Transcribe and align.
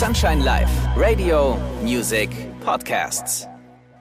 Sunshine 0.00 0.42
Live, 0.42 0.70
Radio, 0.96 1.58
Music, 1.82 2.30
Podcasts. 2.64 3.46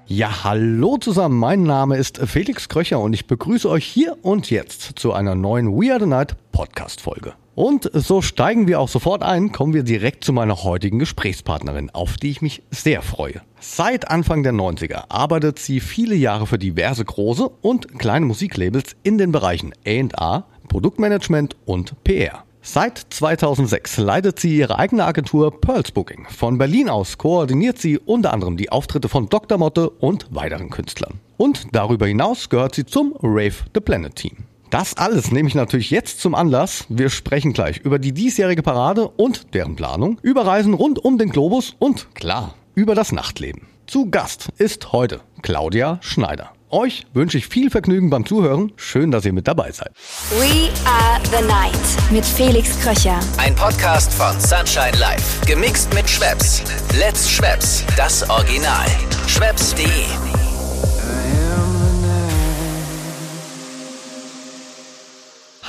Ja, 0.08 0.46
hallo 0.46 0.96
zusammen, 0.96 1.38
mein 1.38 1.64
Name 1.64 1.98
ist 1.98 2.20
Felix 2.20 2.70
Kröcher 2.70 3.02
und 3.02 3.12
ich 3.12 3.28
begrüße 3.28 3.70
euch 3.70 3.84
hier 3.84 4.16
und 4.22 4.50
jetzt 4.50 4.98
zu 4.98 5.12
einer 5.12 5.36
neuen 5.36 5.78
We 5.78 5.92
Are 5.92 6.00
the 6.00 6.06
Night 6.06 6.38
Podcast 6.54 7.02
Folge. 7.02 7.34
Und 7.54 7.92
so 7.94 8.22
steigen 8.22 8.66
wir 8.66 8.80
auch 8.80 8.88
sofort 8.88 9.24
ein, 9.24 9.52
kommen 9.52 9.74
wir 9.74 9.84
direkt 9.84 10.24
zu 10.24 10.32
meiner 10.32 10.64
heutigen 10.64 11.00
Gesprächspartnerin, 11.00 11.90
auf 11.90 12.16
die 12.16 12.30
ich 12.30 12.42
mich 12.42 12.64
sehr 12.72 13.02
freue. 13.02 13.42
Seit 13.60 14.10
Anfang 14.10 14.44
der 14.44 14.54
90er 14.54 15.04
arbeitet 15.10 15.60
sie 15.60 15.82
viele 15.82 16.16
Jahre 16.16 16.48
für 16.48 16.58
diverse 16.58 17.04
große 17.04 17.50
und 17.62 18.00
kleine 18.00 18.26
Musiklabels 18.26 18.96
in 19.04 19.18
den 19.18 19.34
Bereichen 19.34 19.74
A&A, 19.86 20.46
Produktmanagement 20.70 21.58
und 21.66 22.02
PR. 22.06 22.46
Seit 22.62 23.06
2006 23.10 23.98
leitet 23.98 24.40
sie 24.40 24.58
ihre 24.58 24.78
eigene 24.78 25.06
Agentur 25.06 25.60
Pearls 25.60 25.92
Booking. 25.92 26.28
Von 26.30 26.58
Berlin 26.58 26.90
aus 26.90 27.18
koordiniert 27.18 27.80
sie 27.80 27.98
unter 27.98 28.34
anderem 28.34 28.58
die 28.58 28.72
Auftritte 28.72 29.10
von 29.10 29.30
Dr. 29.30 29.58
Motte 29.58 29.90
und 29.90 30.28
weiteren 30.30 30.70
Künstlern. 30.70 31.20
Und 31.38 31.68
darüber 31.72 32.06
hinaus 32.06 32.50
gehört 32.50 32.76
sie 32.76 32.86
zum 32.86 33.16
Rave 33.22 33.56
the 33.74 33.80
Planet 33.80 34.16
Team. 34.16 34.38
Das 34.70 34.98
alles 34.98 35.32
nehme 35.32 35.48
ich 35.48 35.56
natürlich 35.56 35.90
jetzt 35.90 36.20
zum 36.20 36.36
Anlass. 36.36 36.86
Wir 36.90 37.10
sprechen 37.10 37.54
gleich 37.54 37.78
über 37.80 37.98
die 37.98 38.12
diesjährige 38.12 38.62
Parade 38.62 39.08
und 39.08 39.54
deren 39.56 39.76
Planung, 39.76 40.20
über 40.22 40.46
Reisen 40.46 40.76
rund 40.76 41.04
um 41.04 41.18
den 41.18 41.30
Globus 41.30 41.76
und 41.80 42.14
klar, 42.14 42.54
über 42.76 42.94
das 42.94 43.12
Nachtleben. 43.12 43.64
Zu 43.88 44.12
Gast 44.12 44.50
ist 44.58 44.92
heute 44.92 45.22
Claudia 45.42 45.98
Schneider. 46.02 46.52
Euch 46.70 47.06
wünsche 47.14 47.38
ich 47.38 47.48
viel 47.48 47.70
Vergnügen 47.72 48.10
beim 48.10 48.26
Zuhören. 48.26 48.72
Schön, 48.76 49.10
dass 49.10 49.26
ihr 49.26 49.34
mit 49.34 49.48
dabei 49.48 49.72
seid. 49.72 49.92
We 50.32 50.70
are 50.86 51.20
the 51.26 51.44
night 51.48 52.12
mit 52.12 52.24
Felix 52.24 52.80
Kröcher. 52.82 53.20
Ein 53.38 53.56
Podcast 53.56 54.14
von 54.14 54.40
Sunshine 54.40 54.98
Live. 55.00 55.42
Gemixt 55.48 55.92
mit 55.96 56.08
Schwepps. 56.08 56.62
Let's 57.00 57.30
Schwepps. 57.30 57.84
Das 57.98 58.30
Original. 58.30 58.86
Schwepps.de. 59.28 60.29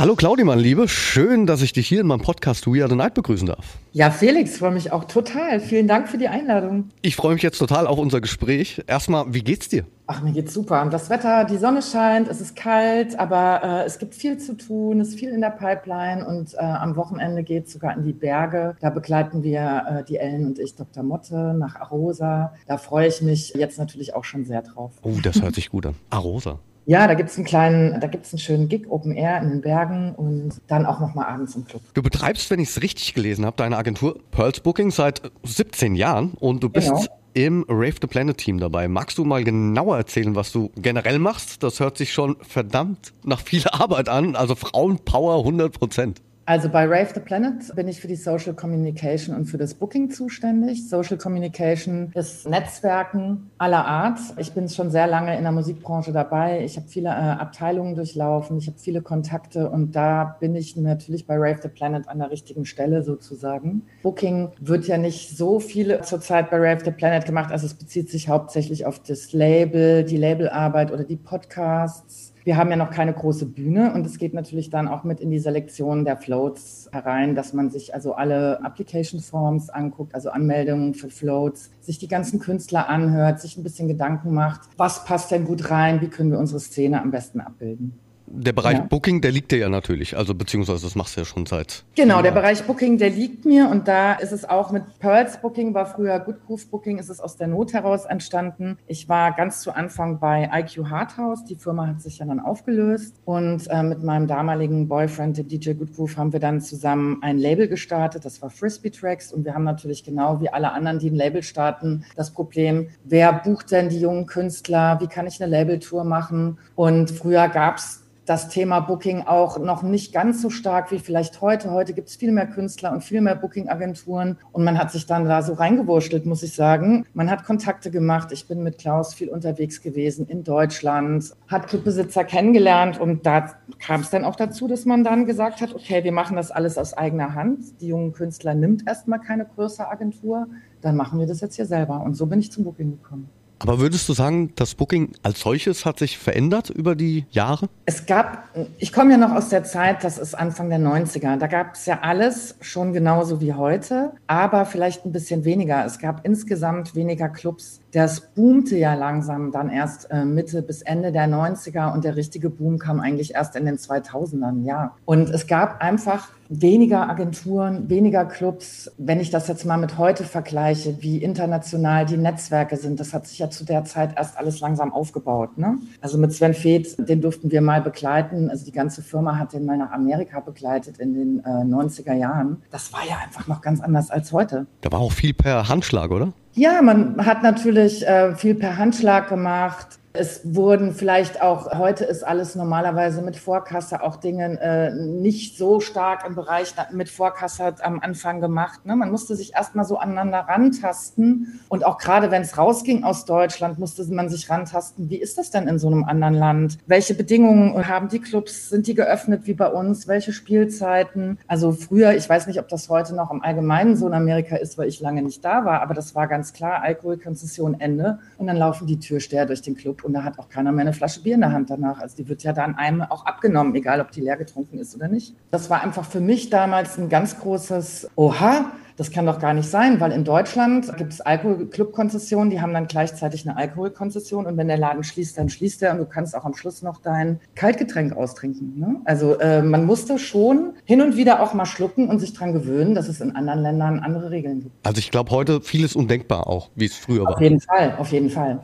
Hallo 0.00 0.16
Claudia, 0.16 0.46
mein 0.46 0.58
Liebe. 0.58 0.88
Schön, 0.88 1.44
dass 1.44 1.60
ich 1.60 1.74
dich 1.74 1.86
hier 1.86 2.00
in 2.00 2.06
meinem 2.06 2.22
Podcast 2.22 2.66
We 2.66 2.80
Are 2.80 2.88
the 2.88 2.96
Night 2.96 3.12
begrüßen 3.12 3.46
darf. 3.46 3.76
Ja, 3.92 4.10
Felix, 4.10 4.56
freue 4.56 4.70
mich 4.70 4.92
auch 4.92 5.04
total. 5.04 5.60
Vielen 5.60 5.88
Dank 5.88 6.08
für 6.08 6.16
die 6.16 6.28
Einladung. 6.28 6.88
Ich 7.02 7.16
freue 7.16 7.34
mich 7.34 7.42
jetzt 7.42 7.58
total 7.58 7.86
auf 7.86 7.98
unser 7.98 8.22
Gespräch. 8.22 8.82
Erstmal, 8.86 9.34
wie 9.34 9.42
geht's 9.42 9.68
dir? 9.68 9.84
Ach, 10.06 10.22
mir 10.22 10.32
geht's 10.32 10.54
super. 10.54 10.88
Das 10.90 11.10
Wetter, 11.10 11.44
die 11.44 11.58
Sonne 11.58 11.82
scheint, 11.82 12.28
es 12.28 12.40
ist 12.40 12.56
kalt, 12.56 13.18
aber 13.18 13.60
äh, 13.62 13.84
es 13.84 13.98
gibt 13.98 14.14
viel 14.14 14.38
zu 14.38 14.56
tun, 14.56 15.02
es 15.02 15.08
ist 15.08 15.18
viel 15.18 15.32
in 15.32 15.42
der 15.42 15.50
Pipeline 15.50 16.26
und 16.26 16.54
äh, 16.54 16.60
am 16.60 16.96
Wochenende 16.96 17.42
geht 17.42 17.66
es 17.66 17.74
sogar 17.74 17.94
in 17.94 18.02
die 18.02 18.14
Berge. 18.14 18.76
Da 18.80 18.88
begleiten 18.88 19.42
wir, 19.42 19.84
äh, 19.86 20.04
die 20.04 20.16
Ellen 20.16 20.46
und 20.46 20.58
ich, 20.58 20.76
Dr. 20.76 21.02
Motte 21.02 21.52
nach 21.52 21.76
Arosa. 21.76 22.54
Da 22.66 22.78
freue 22.78 23.06
ich 23.06 23.20
mich 23.20 23.50
jetzt 23.50 23.78
natürlich 23.78 24.14
auch 24.14 24.24
schon 24.24 24.46
sehr 24.46 24.62
drauf. 24.62 24.92
Oh, 25.02 25.18
das 25.22 25.42
hört 25.42 25.54
sich 25.54 25.68
gut 25.68 25.84
an. 25.84 25.94
Arosa. 26.08 26.58
Ja, 26.90 27.06
da 27.06 27.14
gibt 27.14 27.30
es 27.30 27.36
einen 27.36 27.46
kleinen, 27.46 28.00
da 28.00 28.08
gibt 28.08 28.26
es 28.26 28.32
einen 28.32 28.40
schönen 28.40 28.68
Gig 28.68 28.90
Open 28.90 29.12
Air 29.12 29.40
in 29.40 29.48
den 29.48 29.60
Bergen 29.60 30.12
und 30.16 30.60
dann 30.66 30.86
auch 30.86 30.98
nochmal 30.98 31.26
abends 31.26 31.54
im 31.54 31.64
Club. 31.64 31.82
Du 31.94 32.02
betreibst, 32.02 32.50
wenn 32.50 32.58
ich 32.58 32.70
es 32.70 32.82
richtig 32.82 33.14
gelesen 33.14 33.46
habe, 33.46 33.56
deine 33.56 33.76
Agentur 33.76 34.18
Pearls 34.32 34.58
Booking 34.58 34.90
seit 34.90 35.22
17 35.44 35.94
Jahren 35.94 36.32
und 36.40 36.64
du 36.64 36.68
bist 36.68 36.88
genau. 36.88 37.06
im 37.34 37.64
Rave 37.68 37.94
the 38.00 38.08
Planet 38.08 38.36
Team 38.36 38.58
dabei. 38.58 38.88
Magst 38.88 39.18
du 39.18 39.24
mal 39.24 39.44
genauer 39.44 39.98
erzählen, 39.98 40.34
was 40.34 40.50
du 40.50 40.72
generell 40.74 41.20
machst? 41.20 41.62
Das 41.62 41.78
hört 41.78 41.96
sich 41.96 42.12
schon 42.12 42.34
verdammt 42.40 43.12
nach 43.22 43.40
viel 43.40 43.62
Arbeit 43.70 44.08
an. 44.08 44.34
Also 44.34 44.56
Frauenpower 44.56 45.38
100 45.38 45.72
Prozent. 45.72 46.20
Also 46.50 46.68
bei 46.68 46.84
Rave 46.84 47.10
the 47.14 47.20
Planet 47.20 47.76
bin 47.76 47.86
ich 47.86 48.00
für 48.00 48.08
die 48.08 48.16
Social 48.16 48.54
Communication 48.54 49.36
und 49.36 49.44
für 49.44 49.56
das 49.56 49.72
Booking 49.72 50.10
zuständig. 50.10 50.88
Social 50.88 51.16
Communication 51.16 52.10
ist 52.16 52.48
Netzwerken 52.48 53.52
aller 53.58 53.86
Art. 53.86 54.18
Ich 54.36 54.50
bin 54.52 54.68
schon 54.68 54.90
sehr 54.90 55.06
lange 55.06 55.36
in 55.36 55.44
der 55.44 55.52
Musikbranche 55.52 56.10
dabei. 56.10 56.64
Ich 56.64 56.76
habe 56.76 56.88
viele 56.88 57.10
äh, 57.10 57.12
Abteilungen 57.12 57.94
durchlaufen, 57.94 58.58
ich 58.58 58.66
habe 58.66 58.80
viele 58.80 59.00
Kontakte 59.00 59.70
und 59.70 59.94
da 59.94 60.38
bin 60.40 60.56
ich 60.56 60.74
natürlich 60.74 61.24
bei 61.24 61.36
Rave 61.36 61.60
the 61.62 61.68
Planet 61.68 62.08
an 62.08 62.18
der 62.18 62.32
richtigen 62.32 62.66
Stelle 62.66 63.04
sozusagen. 63.04 63.82
Booking 64.02 64.48
wird 64.58 64.88
ja 64.88 64.98
nicht 64.98 65.36
so 65.36 65.60
viele 65.60 66.00
zurzeit 66.00 66.50
bei 66.50 66.56
Rave 66.56 66.84
the 66.84 66.90
Planet 66.90 67.26
gemacht, 67.26 67.52
also 67.52 67.66
es 67.66 67.74
bezieht 67.74 68.10
sich 68.10 68.28
hauptsächlich 68.28 68.86
auf 68.86 68.98
das 68.98 69.32
Label, 69.32 70.02
die 70.02 70.16
Labelarbeit 70.16 70.90
oder 70.90 71.04
die 71.04 71.14
Podcasts 71.14 72.29
wir 72.44 72.56
haben 72.56 72.70
ja 72.70 72.76
noch 72.76 72.90
keine 72.90 73.12
große 73.12 73.46
Bühne 73.46 73.92
und 73.92 74.06
es 74.06 74.18
geht 74.18 74.34
natürlich 74.34 74.70
dann 74.70 74.88
auch 74.88 75.04
mit 75.04 75.20
in 75.20 75.30
die 75.30 75.38
Selektion 75.38 76.04
der 76.04 76.16
Floats 76.16 76.88
herein, 76.92 77.34
dass 77.34 77.52
man 77.52 77.70
sich 77.70 77.94
also 77.94 78.14
alle 78.14 78.62
Application 78.64 79.20
Forms 79.20 79.70
anguckt, 79.70 80.14
also 80.14 80.30
Anmeldungen 80.30 80.94
für 80.94 81.10
Floats, 81.10 81.70
sich 81.80 81.98
die 81.98 82.08
ganzen 82.08 82.40
Künstler 82.40 82.88
anhört, 82.88 83.40
sich 83.40 83.56
ein 83.56 83.62
bisschen 83.62 83.88
Gedanken 83.88 84.32
macht, 84.32 84.62
was 84.76 85.04
passt 85.04 85.30
denn 85.30 85.44
gut 85.44 85.70
rein, 85.70 86.00
wie 86.00 86.08
können 86.08 86.30
wir 86.30 86.38
unsere 86.38 86.60
Szene 86.60 87.00
am 87.00 87.10
besten 87.10 87.40
abbilden 87.40 87.98
der 88.30 88.52
Bereich 88.52 88.78
ja. 88.78 88.84
Booking, 88.84 89.20
der 89.20 89.32
liegt 89.32 89.50
dir 89.50 89.58
ja 89.58 89.68
natürlich, 89.68 90.16
also 90.16 90.34
beziehungsweise 90.34 90.84
das 90.84 90.94
machst 90.94 91.16
du 91.16 91.20
ja 91.20 91.24
schon 91.24 91.46
seit. 91.46 91.84
Genau, 91.96 92.22
der 92.22 92.30
Bereich 92.30 92.62
Booking, 92.64 92.98
der 92.98 93.10
liegt 93.10 93.44
mir. 93.44 93.68
Und 93.68 93.88
da 93.88 94.14
ist 94.14 94.32
es 94.32 94.48
auch 94.48 94.70
mit 94.70 94.82
Pearls 95.00 95.40
Booking, 95.40 95.74
war 95.74 95.86
früher 95.86 96.18
Good 96.20 96.46
Groove 96.46 96.66
Booking, 96.70 96.98
ist 96.98 97.10
es 97.10 97.20
aus 97.20 97.36
der 97.36 97.48
Not 97.48 97.72
heraus 97.72 98.04
entstanden. 98.04 98.78
Ich 98.86 99.08
war 99.08 99.32
ganz 99.32 99.62
zu 99.62 99.74
Anfang 99.74 100.18
bei 100.20 100.48
IQ 100.52 100.88
Hardhouse, 100.88 101.44
die 101.44 101.56
Firma 101.56 101.86
hat 101.86 102.00
sich 102.00 102.18
ja 102.18 102.26
dann 102.26 102.40
aufgelöst. 102.40 103.16
Und 103.24 103.66
äh, 103.68 103.82
mit 103.82 104.02
meinem 104.02 104.26
damaligen 104.26 104.88
Boyfriend, 104.88 105.36
dem 105.36 105.48
DJ 105.48 105.72
Good 105.72 105.94
Groove, 105.94 106.16
haben 106.16 106.32
wir 106.32 106.40
dann 106.40 106.60
zusammen 106.60 107.18
ein 107.22 107.38
Label 107.38 107.68
gestartet, 107.68 108.24
das 108.24 108.40
war 108.42 108.50
Frisbee 108.50 108.90
Tracks. 108.90 109.32
Und 109.32 109.44
wir 109.44 109.54
haben 109.54 109.64
natürlich 109.64 110.04
genau 110.04 110.40
wie 110.40 110.48
alle 110.48 110.72
anderen, 110.72 110.98
die 110.98 111.10
ein 111.10 111.16
Label 111.16 111.42
starten, 111.42 112.04
das 112.16 112.30
Problem, 112.30 112.88
wer 113.04 113.32
bucht 113.32 113.70
denn 113.72 113.88
die 113.88 114.00
jungen 114.00 114.26
Künstler, 114.26 115.00
wie 115.00 115.08
kann 115.08 115.26
ich 115.26 115.42
eine 115.42 115.50
Labeltour 115.50 116.04
machen? 116.04 116.58
Und 116.76 117.10
früher 117.10 117.48
gab 117.48 117.76
es 117.76 118.00
das 118.26 118.48
Thema 118.48 118.80
Booking 118.80 119.22
auch 119.22 119.58
noch 119.58 119.82
nicht 119.82 120.12
ganz 120.12 120.42
so 120.42 120.50
stark 120.50 120.90
wie 120.90 120.98
vielleicht 120.98 121.40
heute. 121.40 121.70
Heute 121.70 121.94
gibt 121.94 122.08
es 122.08 122.16
viel 122.16 122.32
mehr 122.32 122.46
Künstler 122.46 122.92
und 122.92 123.02
viel 123.02 123.20
mehr 123.20 123.34
Booking-Agenturen 123.34 124.38
und 124.52 124.64
man 124.64 124.78
hat 124.78 124.92
sich 124.92 125.06
dann 125.06 125.24
da 125.24 125.42
so 125.42 125.54
reingewurschtelt, 125.54 126.26
muss 126.26 126.42
ich 126.42 126.54
sagen. 126.54 127.06
Man 127.14 127.30
hat 127.30 127.44
Kontakte 127.44 127.90
gemacht. 127.90 128.30
Ich 128.32 128.46
bin 128.46 128.62
mit 128.62 128.78
Klaus 128.78 129.14
viel 129.14 129.28
unterwegs 129.28 129.82
gewesen 129.82 130.26
in 130.26 130.44
Deutschland, 130.44 131.34
hat 131.48 131.68
Clubbesitzer 131.68 132.24
kennengelernt 132.24 133.00
und 133.00 133.26
da 133.26 133.50
kam 133.78 134.02
es 134.02 134.10
dann 134.10 134.24
auch 134.24 134.36
dazu, 134.36 134.68
dass 134.68 134.84
man 134.84 135.02
dann 135.04 135.26
gesagt 135.26 135.60
hat, 135.60 135.74
okay, 135.74 136.04
wir 136.04 136.12
machen 136.12 136.36
das 136.36 136.50
alles 136.50 136.78
aus 136.78 136.94
eigener 136.94 137.34
Hand. 137.34 137.80
Die 137.80 137.88
jungen 137.88 138.12
Künstler 138.12 138.54
nimmt 138.54 138.86
erstmal 138.86 139.20
keine 139.20 139.46
größere 139.46 139.88
Agentur, 139.88 140.46
dann 140.80 140.96
machen 140.96 141.18
wir 141.18 141.26
das 141.26 141.40
jetzt 141.40 141.56
hier 141.56 141.66
selber. 141.66 142.00
Und 142.02 142.14
so 142.14 142.26
bin 142.26 142.38
ich 142.38 142.52
zum 142.52 142.64
Booking 142.64 142.92
gekommen. 143.02 143.28
Aber 143.60 143.78
würdest 143.78 144.08
du 144.08 144.14
sagen, 144.14 144.52
das 144.56 144.74
Booking 144.74 145.12
als 145.22 145.40
solches 145.40 145.84
hat 145.84 145.98
sich 145.98 146.16
verändert 146.16 146.70
über 146.70 146.94
die 146.94 147.26
Jahre? 147.30 147.68
Es 147.84 148.06
gab, 148.06 148.48
ich 148.78 148.90
komme 148.90 149.12
ja 149.12 149.16
noch 149.18 149.32
aus 149.32 149.50
der 149.50 149.64
Zeit, 149.64 150.02
das 150.02 150.16
ist 150.16 150.34
Anfang 150.34 150.70
der 150.70 150.78
90er. 150.78 151.36
Da 151.36 151.46
gab 151.46 151.74
es 151.74 151.84
ja 151.84 152.00
alles 152.00 152.56
schon 152.62 152.94
genauso 152.94 153.42
wie 153.42 153.52
heute, 153.52 154.12
aber 154.26 154.64
vielleicht 154.64 155.04
ein 155.04 155.12
bisschen 155.12 155.44
weniger. 155.44 155.84
Es 155.84 155.98
gab 155.98 156.24
insgesamt 156.24 156.94
weniger 156.94 157.28
Clubs. 157.28 157.80
Das 157.92 158.32
boomte 158.34 158.76
ja 158.76 158.94
langsam 158.94 159.52
dann 159.52 159.68
erst 159.68 160.10
äh, 160.10 160.24
Mitte 160.24 160.62
bis 160.62 160.80
Ende 160.80 161.12
der 161.12 161.28
90er 161.28 161.92
und 161.92 162.04
der 162.04 162.16
richtige 162.16 162.48
Boom 162.48 162.78
kam 162.78 162.98
eigentlich 162.98 163.34
erst 163.34 163.56
in 163.56 163.66
den 163.66 163.76
2000ern, 163.76 164.64
ja. 164.64 164.94
Und 165.04 165.28
es 165.28 165.46
gab 165.46 165.82
einfach 165.82 166.28
weniger 166.50 167.08
Agenturen, 167.08 167.88
weniger 167.88 168.24
Clubs. 168.24 168.90
Wenn 168.98 169.20
ich 169.20 169.30
das 169.30 169.46
jetzt 169.46 169.64
mal 169.64 169.76
mit 169.76 169.96
heute 169.98 170.24
vergleiche, 170.24 170.96
wie 171.00 171.18
international 171.18 172.04
die 172.04 172.16
Netzwerke 172.16 172.76
sind, 172.76 172.98
das 172.98 173.14
hat 173.14 173.28
sich 173.28 173.38
ja 173.38 173.50
zu 173.50 173.64
der 173.64 173.84
Zeit 173.84 174.16
erst 174.16 174.36
alles 174.36 174.58
langsam 174.58 174.92
aufgebaut. 174.92 175.56
Ne? 175.56 175.78
Also 176.00 176.18
mit 176.18 176.32
Sven 176.32 176.52
Feth, 176.52 176.96
den 176.98 177.20
durften 177.20 177.52
wir 177.52 177.60
mal 177.60 177.80
begleiten. 177.80 178.50
Also 178.50 178.64
die 178.64 178.72
ganze 178.72 179.00
Firma 179.00 179.38
hat 179.38 179.52
den 179.52 179.64
mal 179.64 179.78
nach 179.78 179.92
Amerika 179.92 180.40
begleitet 180.40 180.98
in 180.98 181.14
den 181.14 181.38
äh, 181.44 181.48
90er 181.48 182.14
Jahren. 182.14 182.62
Das 182.72 182.92
war 182.92 183.06
ja 183.08 183.18
einfach 183.24 183.46
noch 183.46 183.60
ganz 183.60 183.80
anders 183.80 184.10
als 184.10 184.32
heute. 184.32 184.66
Da 184.80 184.90
war 184.90 184.98
auch 184.98 185.12
viel 185.12 185.32
per 185.32 185.68
Handschlag, 185.68 186.10
oder? 186.10 186.32
Ja, 186.54 186.82
man 186.82 187.24
hat 187.24 187.44
natürlich 187.44 188.04
äh, 188.04 188.34
viel 188.34 188.56
per 188.56 188.76
Handschlag 188.76 189.28
gemacht. 189.28 189.99
Es 190.12 190.40
wurden 190.42 190.92
vielleicht 190.92 191.40
auch, 191.40 191.78
heute 191.78 192.04
ist 192.04 192.24
alles 192.24 192.56
normalerweise 192.56 193.22
mit 193.22 193.36
Vorkasse 193.36 194.02
auch 194.02 194.16
Dinge 194.16 194.60
äh, 194.60 194.92
nicht 194.92 195.56
so 195.56 195.78
stark 195.78 196.26
im 196.26 196.34
Bereich 196.34 196.74
mit 196.90 197.08
Vorkasse 197.08 197.76
am 197.80 198.00
Anfang 198.00 198.40
gemacht. 198.40 198.84
Ne? 198.84 198.96
Man 198.96 199.12
musste 199.12 199.36
sich 199.36 199.54
erstmal 199.54 199.84
so 199.84 199.98
aneinander 199.98 200.40
rantasten. 200.40 201.60
Und 201.68 201.86
auch 201.86 201.96
gerade 201.96 202.32
wenn 202.32 202.42
es 202.42 202.58
rausging 202.58 203.04
aus 203.04 203.24
Deutschland, 203.24 203.78
musste 203.78 204.04
man 204.12 204.28
sich 204.28 204.50
rantasten. 204.50 205.10
Wie 205.10 205.16
ist 205.16 205.38
das 205.38 205.52
denn 205.52 205.68
in 205.68 205.78
so 205.78 205.86
einem 205.86 206.02
anderen 206.02 206.34
Land? 206.34 206.78
Welche 206.88 207.14
Bedingungen 207.14 207.86
haben 207.86 208.08
die 208.08 208.18
Clubs? 208.18 208.68
Sind 208.68 208.88
die 208.88 208.94
geöffnet 208.94 209.42
wie 209.44 209.54
bei 209.54 209.68
uns? 209.68 210.08
Welche 210.08 210.32
Spielzeiten? 210.32 211.38
Also 211.46 211.70
früher, 211.70 212.16
ich 212.16 212.28
weiß 212.28 212.48
nicht, 212.48 212.58
ob 212.58 212.66
das 212.66 212.88
heute 212.88 213.14
noch 213.14 213.30
im 213.30 213.44
Allgemeinen 213.44 213.94
so 213.94 214.08
in 214.08 214.14
Amerika 214.14 214.56
ist, 214.56 214.76
weil 214.76 214.88
ich 214.88 214.98
lange 214.98 215.22
nicht 215.22 215.44
da 215.44 215.64
war, 215.64 215.82
aber 215.82 215.94
das 215.94 216.16
war 216.16 216.26
ganz 216.26 216.52
klar, 216.52 216.82
Alkoholkonzession 216.82 217.78
Ende. 217.78 218.18
Und 218.38 218.48
dann 218.48 218.56
laufen 218.56 218.88
die 218.88 218.98
Türsteher 218.98 219.46
durch 219.46 219.62
den 219.62 219.76
Club 219.76 219.99
und 220.04 220.12
da 220.12 220.24
hat 220.24 220.38
auch 220.38 220.48
keiner 220.48 220.72
mehr 220.72 220.82
eine 220.82 220.92
Flasche 220.92 221.22
Bier 221.22 221.34
in 221.34 221.40
der 221.40 221.52
Hand 221.52 221.70
danach. 221.70 222.00
Also 222.00 222.16
die 222.16 222.28
wird 222.28 222.42
ja 222.42 222.52
dann 222.52 222.74
einem 222.76 223.02
auch 223.02 223.26
abgenommen, 223.26 223.74
egal 223.74 224.00
ob 224.00 224.10
die 224.10 224.20
leer 224.20 224.36
getrunken 224.36 224.78
ist 224.78 224.94
oder 224.94 225.08
nicht. 225.08 225.34
Das 225.50 225.70
war 225.70 225.82
einfach 225.82 226.04
für 226.04 226.20
mich 226.20 226.50
damals 226.50 226.98
ein 226.98 227.08
ganz 227.08 227.38
großes 227.38 228.10
Oha. 228.16 228.72
das 228.96 229.10
kann 229.10 229.24
doch 229.24 229.38
gar 229.38 229.54
nicht 229.54 229.70
sein, 229.70 229.98
weil 229.98 230.12
in 230.12 230.24
Deutschland 230.24 230.94
gibt 230.98 231.14
es 231.14 231.22
Alkoholclub-Konzessionen, 231.22 232.50
die 232.50 232.60
haben 232.60 232.74
dann 232.74 232.86
gleichzeitig 232.86 233.48
eine 233.48 233.56
Alkoholkonzession 233.56 234.44
und 234.44 234.58
wenn 234.58 234.68
der 234.68 234.76
Laden 234.76 235.04
schließt, 235.04 235.38
dann 235.38 235.48
schließt 235.48 235.82
er 235.82 235.92
und 235.92 235.98
du 235.98 236.04
kannst 236.04 236.36
auch 236.36 236.44
am 236.44 236.54
Schluss 236.54 236.82
noch 236.82 237.00
dein 237.00 237.40
Kaltgetränk 237.54 238.14
austrinken. 238.14 238.78
Ne? 238.78 239.00
Also 239.06 239.38
äh, 239.38 239.62
man 239.62 239.86
musste 239.86 240.18
schon 240.18 240.74
hin 240.84 241.00
und 241.00 241.16
wieder 241.16 241.40
auch 241.40 241.54
mal 241.54 241.64
schlucken 241.64 242.08
und 242.10 242.18
sich 242.18 242.34
daran 242.34 242.52
gewöhnen, 242.52 242.94
dass 242.94 243.08
es 243.08 243.22
in 243.22 243.34
anderen 243.36 243.62
Ländern 243.62 244.00
andere 244.00 244.30
Regeln 244.30 244.60
gibt. 244.60 244.86
Also 244.86 244.98
ich 244.98 245.10
glaube 245.10 245.30
heute 245.30 245.62
vieles 245.62 245.96
undenkbar 245.96 246.46
auch, 246.46 246.68
wie 246.74 246.84
es 246.84 246.96
früher 246.96 247.24
war. 247.24 247.36
Auf 247.36 247.40
jeden 247.40 247.60
Fall, 247.60 247.94
auf 247.96 248.12
jeden 248.12 248.28
Fall. 248.28 248.60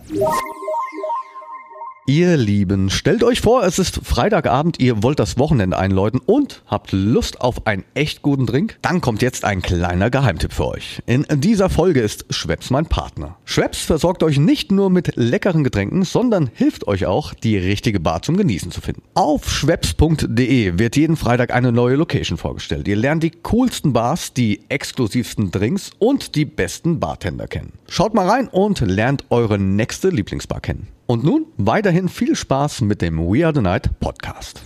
Ihr 2.08 2.36
Lieben, 2.36 2.88
stellt 2.88 3.24
euch 3.24 3.40
vor, 3.40 3.64
es 3.64 3.80
ist 3.80 3.98
Freitagabend, 4.04 4.78
ihr 4.78 5.02
wollt 5.02 5.18
das 5.18 5.38
Wochenende 5.38 5.76
einläuten 5.76 6.20
und 6.24 6.62
habt 6.68 6.92
Lust 6.92 7.40
auf 7.40 7.66
einen 7.66 7.82
echt 7.94 8.22
guten 8.22 8.46
Drink? 8.46 8.78
Dann 8.80 9.00
kommt 9.00 9.22
jetzt 9.22 9.44
ein 9.44 9.60
kleiner 9.60 10.08
Geheimtipp 10.08 10.52
für 10.52 10.68
euch. 10.68 11.02
In 11.06 11.26
dieser 11.28 11.68
Folge 11.68 12.00
ist 12.00 12.24
Schweppes 12.30 12.70
mein 12.70 12.86
Partner. 12.86 13.38
Schweppes 13.44 13.80
versorgt 13.80 14.22
euch 14.22 14.38
nicht 14.38 14.70
nur 14.70 14.88
mit 14.88 15.16
leckeren 15.16 15.64
Getränken, 15.64 16.04
sondern 16.04 16.48
hilft 16.54 16.86
euch 16.86 17.06
auch, 17.06 17.34
die 17.34 17.58
richtige 17.58 17.98
Bar 17.98 18.22
zum 18.22 18.36
Genießen 18.36 18.70
zu 18.70 18.80
finden. 18.80 19.02
Auf 19.14 19.50
schweppes.de 19.50 20.78
wird 20.78 20.94
jeden 20.94 21.16
Freitag 21.16 21.52
eine 21.52 21.72
neue 21.72 21.96
Location 21.96 22.38
vorgestellt. 22.38 22.86
Ihr 22.86 22.94
lernt 22.94 23.24
die 23.24 23.32
coolsten 23.32 23.92
Bars, 23.92 24.32
die 24.32 24.60
exklusivsten 24.68 25.50
Drinks 25.50 25.90
und 25.98 26.36
die 26.36 26.44
besten 26.44 27.00
Bartender 27.00 27.48
kennen. 27.48 27.72
Schaut 27.88 28.14
mal 28.14 28.28
rein 28.28 28.46
und 28.46 28.78
lernt 28.78 29.24
eure 29.30 29.58
nächste 29.58 30.10
Lieblingsbar 30.10 30.60
kennen. 30.60 30.86
Und 31.06 31.22
nun 31.22 31.46
weiterhin 31.56 32.08
viel 32.08 32.34
Spaß 32.34 32.80
mit 32.80 33.00
dem 33.00 33.18
We 33.18 33.44
Are 33.44 33.54
the 33.54 33.60
Night 33.60 34.00
Podcast. 34.00 34.62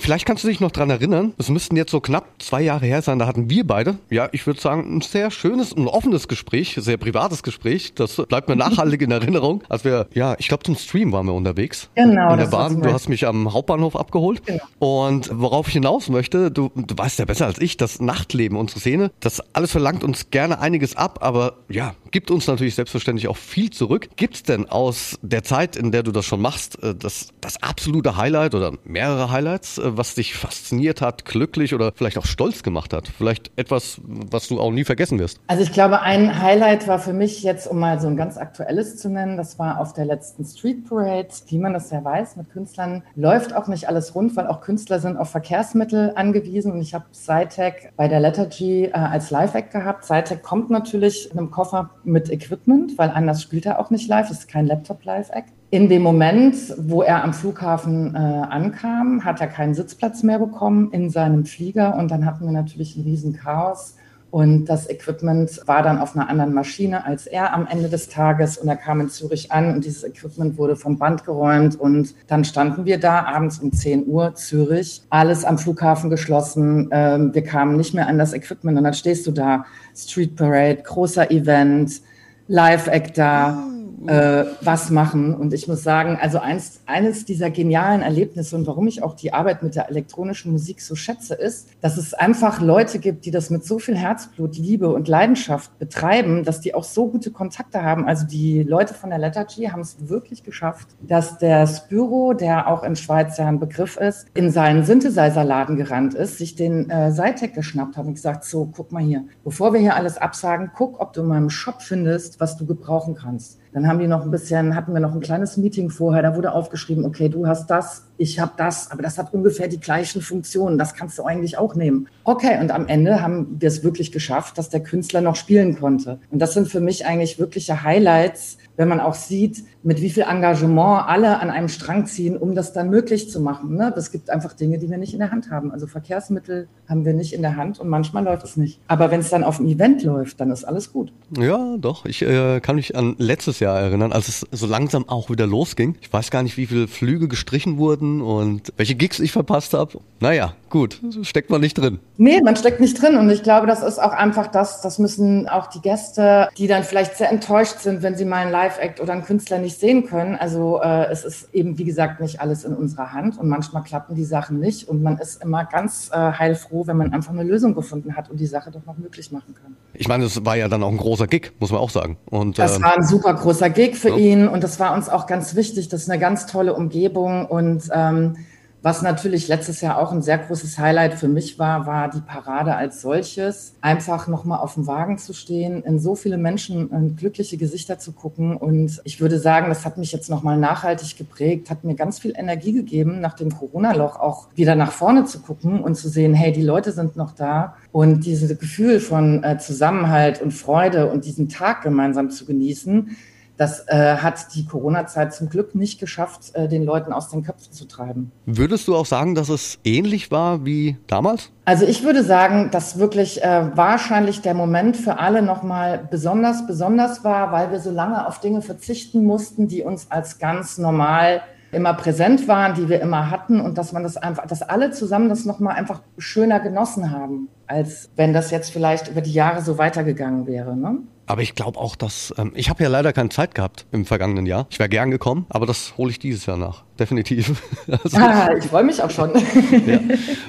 Vielleicht 0.00 0.24
kannst 0.24 0.44
du 0.44 0.48
dich 0.48 0.60
noch 0.60 0.70
dran 0.70 0.88
erinnern, 0.88 1.34
es 1.36 1.50
müssten 1.50 1.76
jetzt 1.76 1.90
so 1.90 2.00
knapp 2.00 2.26
zwei 2.38 2.62
Jahre 2.62 2.86
her 2.86 3.02
sein, 3.02 3.18
da 3.18 3.26
hatten 3.26 3.50
wir 3.50 3.66
beide, 3.66 3.98
ja, 4.08 4.30
ich 4.32 4.46
würde 4.46 4.58
sagen, 4.58 4.96
ein 4.96 5.02
sehr 5.02 5.30
schönes 5.30 5.74
und 5.74 5.88
offenes 5.88 6.26
Gespräch, 6.26 6.74
sehr 6.80 6.96
privates 6.96 7.42
Gespräch. 7.42 7.92
Das 7.94 8.16
bleibt 8.16 8.48
mir 8.48 8.56
nachhaltig 8.56 9.02
in 9.02 9.10
Erinnerung. 9.10 9.62
Als 9.68 9.84
wir, 9.84 10.08
ja, 10.14 10.36
ich 10.38 10.48
glaube 10.48 10.62
zum 10.64 10.74
Stream 10.74 11.12
waren 11.12 11.26
wir 11.26 11.34
unterwegs. 11.34 11.90
Genau. 11.96 12.32
In 12.32 12.38
der 12.38 12.46
Bahn. 12.46 12.80
Du 12.80 12.90
hast 12.92 13.10
mich 13.10 13.26
am 13.26 13.52
Hauptbahnhof 13.52 13.94
abgeholt. 13.94 14.44
Genau. 14.46 14.62
Und 14.78 15.30
worauf 15.32 15.68
ich 15.68 15.74
hinaus 15.74 16.08
möchte, 16.08 16.50
du, 16.50 16.70
du 16.74 16.96
weißt 16.96 17.18
ja 17.18 17.26
besser 17.26 17.46
als 17.46 17.60
ich, 17.60 17.76
das 17.76 18.00
Nachtleben, 18.00 18.56
unsere 18.56 18.80
Szene, 18.80 19.10
das 19.20 19.42
alles 19.54 19.70
verlangt 19.70 20.02
uns 20.02 20.30
gerne 20.30 20.60
einiges 20.60 20.96
ab, 20.96 21.18
aber 21.20 21.58
ja, 21.68 21.94
gibt 22.10 22.30
uns 22.30 22.46
natürlich 22.46 22.74
selbstverständlich 22.74 23.28
auch 23.28 23.36
viel 23.36 23.70
zurück. 23.70 24.08
Gibt's 24.16 24.42
denn 24.42 24.68
aus 24.68 25.18
der 25.22 25.42
Zeit, 25.42 25.76
in 25.76 25.92
der 25.92 26.02
du 26.02 26.12
das 26.12 26.24
schon 26.24 26.40
machst, 26.40 26.82
äh, 26.82 26.94
das, 26.94 27.28
das 27.40 27.62
absolute 27.62 28.16
Highlight 28.16 28.54
oder 28.54 28.72
mehrere 28.84 29.30
Highlights, 29.30 29.78
äh, 29.78 29.96
was 29.96 30.14
dich 30.14 30.34
fasziniert 30.34 31.00
hat, 31.00 31.24
glücklich 31.24 31.74
oder 31.74 31.92
vielleicht 31.94 32.18
auch 32.18 32.26
stolz 32.26 32.62
gemacht 32.62 32.92
hat? 32.92 33.08
Vielleicht 33.08 33.50
etwas, 33.56 34.00
was 34.04 34.48
du 34.48 34.60
auch 34.60 34.70
nie 34.70 34.84
vergessen 34.84 35.18
wirst? 35.18 35.40
Also 35.46 35.62
ich 35.62 35.72
glaube, 35.72 36.00
ein 36.00 36.40
Highlight 36.40 36.88
war 36.88 36.98
für 36.98 37.12
mich 37.12 37.42
jetzt, 37.42 37.66
um 37.66 37.78
mal 37.78 38.00
so 38.00 38.08
ein 38.08 38.16
ganz 38.16 38.36
aktuelles 38.36 38.96
zu 38.96 39.08
nennen, 39.08 39.36
das 39.36 39.58
war 39.58 39.80
auf 39.80 39.92
der 39.92 40.04
letzten 40.04 40.44
Street 40.44 40.88
Parade. 40.88 41.28
Wie 41.48 41.58
man 41.58 41.72
das 41.72 41.90
ja 41.90 42.04
weiß, 42.04 42.36
mit 42.36 42.50
Künstlern 42.50 43.02
läuft 43.14 43.54
auch 43.54 43.68
nicht 43.68 43.88
alles 43.88 44.14
rund, 44.14 44.36
weil 44.36 44.46
auch 44.46 44.60
Künstler 44.60 45.00
sind 45.00 45.16
auf 45.16 45.30
Verkehrsmittel 45.30 46.12
angewiesen. 46.14 46.72
Und 46.72 46.82
ich 46.82 46.94
habe 46.94 47.04
Cytec 47.12 47.92
bei 47.96 48.08
der 48.08 48.20
Lettergy 48.20 48.86
äh, 48.86 48.92
als 48.92 49.30
Live-Act 49.30 49.72
gehabt. 49.72 50.04
Cytec 50.04 50.42
kommt 50.42 50.70
natürlich 50.70 51.30
in 51.30 51.38
einem 51.38 51.50
Koffer 51.50 51.90
mit 52.04 52.30
Equipment, 52.30 52.98
weil 52.98 53.10
anders 53.10 53.42
spielt 53.42 53.66
er 53.66 53.78
auch 53.78 53.90
nicht 53.90 54.08
live. 54.08 54.28
Das 54.28 54.40
ist 54.40 54.48
kein 54.48 54.66
Laptop-Live-Act. 54.66 55.52
In 55.70 55.88
dem 55.88 56.02
Moment, 56.02 56.56
wo 56.78 57.02
er 57.02 57.22
am 57.22 57.32
Flughafen 57.32 58.14
äh, 58.14 58.18
ankam, 58.18 59.24
hat 59.24 59.40
er 59.40 59.46
keinen 59.46 59.74
Sitzplatz 59.74 60.22
mehr 60.22 60.38
bekommen 60.38 60.90
in 60.92 61.10
seinem 61.10 61.44
Flieger 61.44 61.96
und 61.96 62.10
dann 62.10 62.26
hatten 62.26 62.44
wir 62.44 62.52
natürlich 62.52 62.96
ein 62.96 63.04
riesen 63.04 63.34
Chaos. 63.34 63.96
Und 64.30 64.66
das 64.66 64.88
Equipment 64.88 65.60
war 65.66 65.82
dann 65.82 65.98
auf 65.98 66.14
einer 66.14 66.28
anderen 66.28 66.54
Maschine 66.54 67.04
als 67.04 67.26
er 67.26 67.52
am 67.52 67.66
Ende 67.66 67.88
des 67.88 68.08
Tages. 68.08 68.58
Und 68.58 68.68
er 68.68 68.76
kam 68.76 69.00
in 69.00 69.08
Zürich 69.08 69.50
an 69.50 69.74
und 69.74 69.84
dieses 69.84 70.04
Equipment 70.04 70.56
wurde 70.56 70.76
vom 70.76 70.98
Band 70.98 71.24
geräumt. 71.24 71.78
Und 71.78 72.14
dann 72.28 72.44
standen 72.44 72.84
wir 72.84 72.98
da 73.00 73.24
abends 73.24 73.58
um 73.58 73.72
10 73.72 74.06
Uhr 74.06 74.34
Zürich, 74.34 75.02
alles 75.10 75.44
am 75.44 75.58
Flughafen 75.58 76.10
geschlossen. 76.10 76.88
Ähm, 76.92 77.34
wir 77.34 77.42
kamen 77.42 77.76
nicht 77.76 77.94
mehr 77.94 78.06
an 78.06 78.18
das 78.18 78.32
Equipment. 78.32 78.78
Und 78.78 78.84
dann 78.84 78.94
stehst 78.94 79.26
du 79.26 79.32
da, 79.32 79.64
Street 79.96 80.36
Parade, 80.36 80.82
großer 80.82 81.30
Event, 81.30 82.00
Live-Act 82.46 83.18
da 83.18 83.64
äh, 84.06 84.44
was 84.62 84.90
machen. 84.90 85.34
Und 85.34 85.52
ich 85.52 85.68
muss 85.68 85.82
sagen, 85.82 86.18
also 86.20 86.38
eins, 86.38 86.80
eines 86.86 87.24
dieser 87.24 87.50
genialen 87.50 88.02
Erlebnisse 88.02 88.56
und 88.56 88.66
warum 88.66 88.86
ich 88.86 89.02
auch 89.02 89.14
die 89.14 89.32
Arbeit 89.32 89.62
mit 89.62 89.74
der 89.74 89.88
elektronischen 89.88 90.52
Musik 90.52 90.80
so 90.80 90.94
schätze, 90.94 91.34
ist, 91.34 91.68
dass 91.80 91.96
es 91.96 92.14
einfach 92.14 92.60
Leute 92.60 92.98
gibt, 92.98 93.24
die 93.26 93.30
das 93.30 93.50
mit 93.50 93.64
so 93.64 93.78
viel 93.78 93.96
Herzblut, 93.96 94.56
Liebe 94.56 94.88
und 94.88 95.08
Leidenschaft 95.08 95.78
betreiben, 95.78 96.44
dass 96.44 96.60
die 96.60 96.74
auch 96.74 96.84
so 96.84 97.08
gute 97.08 97.30
Kontakte 97.30 97.82
haben. 97.82 98.06
Also 98.06 98.26
die 98.26 98.62
Leute 98.62 98.94
von 98.94 99.10
der 99.10 99.18
Lethargy 99.18 99.64
haben 99.66 99.80
es 99.80 99.96
wirklich 100.08 100.42
geschafft, 100.42 100.88
dass 101.00 101.38
der 101.38 101.66
Spyro, 101.66 102.32
der 102.32 102.68
auch 102.68 102.82
in 102.82 102.96
Schweiz 102.96 103.36
ja 103.38 103.46
ein 103.46 103.60
Begriff 103.60 103.96
ist, 103.96 104.26
in 104.34 104.50
seinen 104.50 104.84
Synthesizer-Laden 104.84 105.76
gerannt 105.76 106.14
ist, 106.14 106.38
sich 106.38 106.54
den 106.54 106.88
äh, 106.90 107.12
Seitec 107.12 107.54
geschnappt 107.54 107.96
hat 107.96 108.06
und 108.06 108.14
gesagt, 108.14 108.44
so, 108.44 108.66
guck 108.66 108.92
mal 108.92 109.02
hier, 109.02 109.24
bevor 109.44 109.72
wir 109.72 109.80
hier 109.80 109.96
alles 109.96 110.16
absagen, 110.16 110.70
guck, 110.74 111.00
ob 111.00 111.12
du 111.12 111.20
in 111.20 111.26
meinem 111.26 111.50
Shop 111.50 111.82
findest, 111.82 112.40
was 112.40 112.56
du 112.56 112.66
gebrauchen 112.66 113.14
kannst. 113.14 113.60
Dann 113.72 113.86
haben 113.86 113.98
die 114.00 114.08
noch 114.08 114.22
ein 114.22 114.30
bisschen, 114.30 114.74
hatten 114.74 114.92
wir 114.92 115.00
noch 115.00 115.14
ein 115.14 115.20
kleines 115.20 115.56
Meeting 115.56 115.90
vorher, 115.90 116.22
da 116.22 116.34
wurde 116.34 116.52
aufgeschrieben, 116.52 117.04
okay, 117.04 117.28
du 117.28 117.46
hast 117.46 117.70
das, 117.70 118.04
ich 118.16 118.40
habe 118.40 118.52
das, 118.56 118.90
aber 118.90 119.02
das 119.02 119.16
hat 119.16 119.32
ungefähr 119.32 119.68
die 119.68 119.78
gleichen 119.78 120.22
Funktionen, 120.22 120.76
das 120.76 120.94
kannst 120.94 121.18
du 121.18 121.24
eigentlich 121.24 121.56
auch 121.56 121.74
nehmen. 121.74 122.08
Okay, 122.24 122.58
und 122.60 122.70
am 122.72 122.88
Ende 122.88 123.22
haben 123.22 123.56
wir 123.60 123.68
es 123.68 123.84
wirklich 123.84 124.10
geschafft, 124.12 124.58
dass 124.58 124.70
der 124.70 124.80
Künstler 124.80 125.20
noch 125.20 125.36
spielen 125.36 125.78
konnte. 125.78 126.18
Und 126.30 126.40
das 126.40 126.54
sind 126.54 126.68
für 126.68 126.80
mich 126.80 127.06
eigentlich 127.06 127.38
wirkliche 127.38 127.84
Highlights, 127.84 128.58
wenn 128.80 128.88
man 128.88 129.00
auch 129.00 129.12
sieht, 129.12 129.62
mit 129.82 130.00
wie 130.00 130.08
viel 130.08 130.22
Engagement 130.22 131.06
alle 131.06 131.38
an 131.38 131.50
einem 131.50 131.68
Strang 131.68 132.06
ziehen, 132.06 132.34
um 132.38 132.54
das 132.54 132.72
dann 132.72 132.88
möglich 132.88 133.30
zu 133.30 133.38
machen. 133.38 133.76
Ne? 133.76 133.92
Es 133.94 134.10
gibt 134.10 134.30
einfach 134.30 134.54
Dinge, 134.54 134.78
die 134.78 134.88
wir 134.88 134.96
nicht 134.96 135.12
in 135.12 135.18
der 135.18 135.30
Hand 135.30 135.50
haben. 135.50 135.70
Also 135.70 135.86
Verkehrsmittel 135.86 136.66
haben 136.88 137.04
wir 137.04 137.12
nicht 137.12 137.34
in 137.34 137.42
der 137.42 137.56
Hand 137.56 137.78
und 137.78 137.90
manchmal 137.90 138.24
läuft 138.24 138.42
es 138.42 138.56
nicht. 138.56 138.80
Aber 138.88 139.10
wenn 139.10 139.20
es 139.20 139.28
dann 139.28 139.44
auf 139.44 139.58
dem 139.58 139.66
Event 139.66 140.02
läuft, 140.02 140.40
dann 140.40 140.50
ist 140.50 140.64
alles 140.64 140.94
gut. 140.94 141.12
Ja, 141.38 141.76
doch. 141.76 142.06
Ich 142.06 142.22
äh, 142.22 142.60
kann 142.60 142.76
mich 142.76 142.96
an 142.96 143.16
letztes 143.18 143.60
Jahr 143.60 143.78
erinnern, 143.78 144.12
als 144.12 144.28
es 144.28 144.46
so 144.50 144.66
langsam 144.66 145.06
auch 145.10 145.28
wieder 145.28 145.46
losging. 145.46 145.96
Ich 146.00 146.10
weiß 146.10 146.30
gar 146.30 146.42
nicht, 146.42 146.56
wie 146.56 146.66
viele 146.66 146.88
Flüge 146.88 147.28
gestrichen 147.28 147.76
wurden 147.76 148.22
und 148.22 148.72
welche 148.78 148.94
Gigs 148.94 149.20
ich 149.20 149.30
verpasst 149.30 149.74
habe. 149.74 150.00
Naja, 150.20 150.54
gut, 150.70 151.00
steckt 151.22 151.50
man 151.50 151.60
nicht 151.60 151.74
drin. 151.74 151.98
Nee, 152.16 152.40
man 152.42 152.56
steckt 152.56 152.80
nicht 152.80 153.00
drin. 153.00 153.16
Und 153.16 153.28
ich 153.28 153.42
glaube, 153.42 153.66
das 153.66 153.82
ist 153.82 153.98
auch 153.98 154.12
einfach 154.12 154.46
das, 154.46 154.80
das 154.80 154.98
müssen 154.98 155.48
auch 155.48 155.66
die 155.66 155.80
Gäste, 155.80 156.48
die 156.56 156.66
dann 156.66 156.82
vielleicht 156.82 157.16
sehr 157.16 157.30
enttäuscht 157.30 157.78
sind, 157.80 158.02
wenn 158.02 158.16
sie 158.16 158.24
mal 158.24 158.46
ein 158.46 158.50
Live-Act 158.70 159.00
oder 159.00 159.12
einen 159.12 159.24
Künstler 159.24 159.58
nicht 159.58 159.78
sehen 159.78 160.06
können. 160.06 160.36
Also 160.36 160.80
äh, 160.82 161.06
es 161.10 161.24
ist 161.24 161.52
eben, 161.54 161.78
wie 161.78 161.84
gesagt, 161.84 162.20
nicht 162.20 162.40
alles 162.40 162.64
in 162.64 162.74
unserer 162.74 163.12
Hand 163.12 163.38
und 163.38 163.48
manchmal 163.48 163.82
klappen 163.82 164.14
die 164.14 164.24
Sachen 164.24 164.60
nicht. 164.60 164.88
Und 164.88 165.02
man 165.02 165.18
ist 165.18 165.42
immer 165.42 165.64
ganz 165.64 166.10
äh, 166.12 166.16
heilfroh, 166.16 166.86
wenn 166.86 166.96
man 166.96 167.12
einfach 167.12 167.32
eine 167.32 167.42
Lösung 167.42 167.74
gefunden 167.74 168.16
hat 168.16 168.30
und 168.30 168.38
die 168.38 168.46
Sache 168.46 168.70
doch 168.70 168.84
noch 168.86 168.98
möglich 168.98 169.32
machen 169.32 169.54
kann. 169.60 169.76
Ich 169.94 170.08
meine, 170.08 170.24
es 170.24 170.44
war 170.44 170.56
ja 170.56 170.68
dann 170.68 170.82
auch 170.82 170.90
ein 170.90 170.96
großer 170.96 171.26
Gig, 171.26 171.52
muss 171.58 171.70
man 171.70 171.80
auch 171.80 171.90
sagen. 171.90 172.16
Und, 172.26 172.58
das 172.58 172.76
ähm, 172.76 172.82
war 172.82 172.96
ein 172.96 173.04
super 173.04 173.34
großer 173.34 173.70
Gig 173.70 173.96
für 173.96 174.10
ja. 174.10 174.16
ihn 174.16 174.48
und 174.48 174.62
das 174.62 174.78
war 174.80 174.94
uns 174.94 175.08
auch 175.08 175.26
ganz 175.26 175.54
wichtig. 175.54 175.88
Das 175.88 176.02
ist 176.02 176.10
eine 176.10 176.20
ganz 176.20 176.46
tolle 176.46 176.74
Umgebung 176.74 177.46
und 177.46 177.82
ähm, 177.92 178.36
was 178.82 179.02
natürlich 179.02 179.48
letztes 179.48 179.82
Jahr 179.82 179.98
auch 179.98 180.10
ein 180.10 180.22
sehr 180.22 180.38
großes 180.38 180.78
Highlight 180.78 181.14
für 181.14 181.28
mich 181.28 181.58
war, 181.58 181.86
war 181.86 182.08
die 182.08 182.20
Parade 182.20 182.74
als 182.74 183.02
solches. 183.02 183.74
Einfach 183.82 184.26
nochmal 184.26 184.60
auf 184.60 184.74
dem 184.74 184.86
Wagen 184.86 185.18
zu 185.18 185.34
stehen, 185.34 185.82
in 185.82 185.98
so 185.98 186.14
viele 186.14 186.38
Menschen 186.38 186.90
in 186.90 187.16
glückliche 187.16 187.58
Gesichter 187.58 187.98
zu 187.98 188.12
gucken. 188.12 188.56
Und 188.56 189.00
ich 189.04 189.20
würde 189.20 189.38
sagen, 189.38 189.68
das 189.68 189.84
hat 189.84 189.98
mich 189.98 190.12
jetzt 190.12 190.30
nochmal 190.30 190.56
nachhaltig 190.56 191.18
geprägt, 191.18 191.68
hat 191.68 191.84
mir 191.84 191.94
ganz 191.94 192.18
viel 192.18 192.32
Energie 192.34 192.72
gegeben, 192.72 193.20
nach 193.20 193.34
dem 193.34 193.54
Corona-Loch 193.54 194.18
auch 194.18 194.48
wieder 194.54 194.74
nach 194.74 194.92
vorne 194.92 195.26
zu 195.26 195.40
gucken 195.40 195.82
und 195.82 195.94
zu 195.96 196.08
sehen, 196.08 196.32
hey, 196.32 196.52
die 196.52 196.62
Leute 196.62 196.92
sind 196.92 197.16
noch 197.16 197.32
da. 197.32 197.74
Und 197.92 198.24
dieses 198.24 198.58
Gefühl 198.58 199.00
von 199.00 199.44
äh, 199.44 199.58
Zusammenhalt 199.58 200.40
und 200.40 200.52
Freude 200.52 201.10
und 201.10 201.26
diesen 201.26 201.48
Tag 201.50 201.82
gemeinsam 201.82 202.30
zu 202.30 202.46
genießen, 202.46 203.16
das 203.60 203.86
äh, 203.88 204.16
hat 204.16 204.54
die 204.54 204.64
Corona-Zeit 204.64 205.34
zum 205.34 205.50
Glück 205.50 205.74
nicht 205.74 206.00
geschafft, 206.00 206.54
äh, 206.54 206.66
den 206.66 206.82
Leuten 206.82 207.12
aus 207.12 207.28
den 207.28 207.42
Köpfen 207.42 207.74
zu 207.74 207.86
treiben. 207.86 208.32
Würdest 208.46 208.88
du 208.88 208.96
auch 208.96 209.04
sagen, 209.04 209.34
dass 209.34 209.50
es 209.50 209.78
ähnlich 209.84 210.30
war 210.30 210.64
wie 210.64 210.96
damals? 211.08 211.50
Also 211.66 211.84
ich 211.84 212.02
würde 212.02 212.24
sagen, 212.24 212.70
dass 212.70 212.98
wirklich 212.98 213.42
äh, 213.42 213.76
wahrscheinlich 213.76 214.40
der 214.40 214.54
Moment 214.54 214.96
für 214.96 215.18
alle 215.18 215.42
nochmal 215.42 216.08
besonders, 216.10 216.66
besonders 216.66 217.22
war, 217.22 217.52
weil 217.52 217.70
wir 217.70 217.80
so 217.80 217.90
lange 217.90 218.26
auf 218.26 218.40
Dinge 218.40 218.62
verzichten 218.62 219.24
mussten, 219.24 219.68
die 219.68 219.82
uns 219.82 220.10
als 220.10 220.38
ganz 220.38 220.78
normal 220.78 221.42
immer 221.70 221.92
präsent 221.92 222.48
waren, 222.48 222.74
die 222.74 222.88
wir 222.88 223.02
immer 223.02 223.30
hatten 223.30 223.60
und 223.60 223.76
dass 223.76 223.92
man 223.92 224.02
das 224.02 224.16
einfach, 224.16 224.46
dass 224.46 224.62
alle 224.62 224.90
zusammen 224.90 225.28
das 225.28 225.44
nochmal 225.44 225.76
einfach 225.76 226.00
schöner 226.16 226.60
genossen 226.60 227.10
haben. 227.10 227.48
als 227.66 228.08
wenn 228.16 228.32
das 228.32 228.50
jetzt 228.50 228.72
vielleicht 228.72 229.08
über 229.08 229.20
die 229.20 229.32
Jahre 229.32 229.60
so 229.62 229.78
weitergegangen 229.78 230.46
wäre. 230.48 230.76
Ne? 230.76 230.98
Aber 231.30 231.42
ich 231.42 231.54
glaube 231.54 231.78
auch, 231.78 231.94
dass 231.94 232.34
ähm, 232.38 232.50
ich 232.56 232.70
habe 232.70 232.82
ja 232.82 232.88
leider 232.88 233.12
keine 233.12 233.28
Zeit 233.28 233.54
gehabt 233.54 233.86
im 233.92 234.04
vergangenen 234.04 234.46
Jahr. 234.46 234.66
Ich 234.68 234.80
wäre 234.80 234.88
gern 234.88 235.12
gekommen, 235.12 235.46
aber 235.48 235.64
das 235.64 235.96
hole 235.96 236.10
ich 236.10 236.18
dieses 236.18 236.44
Jahr 236.46 236.56
nach. 236.56 236.82
Definitiv. 237.00 237.62
Also, 238.04 238.18
ah, 238.18 238.50
ich 238.56 238.66
freue 238.66 238.84
mich 238.84 239.02
auch 239.02 239.10
schon. 239.10 239.32
ja. 239.34 239.98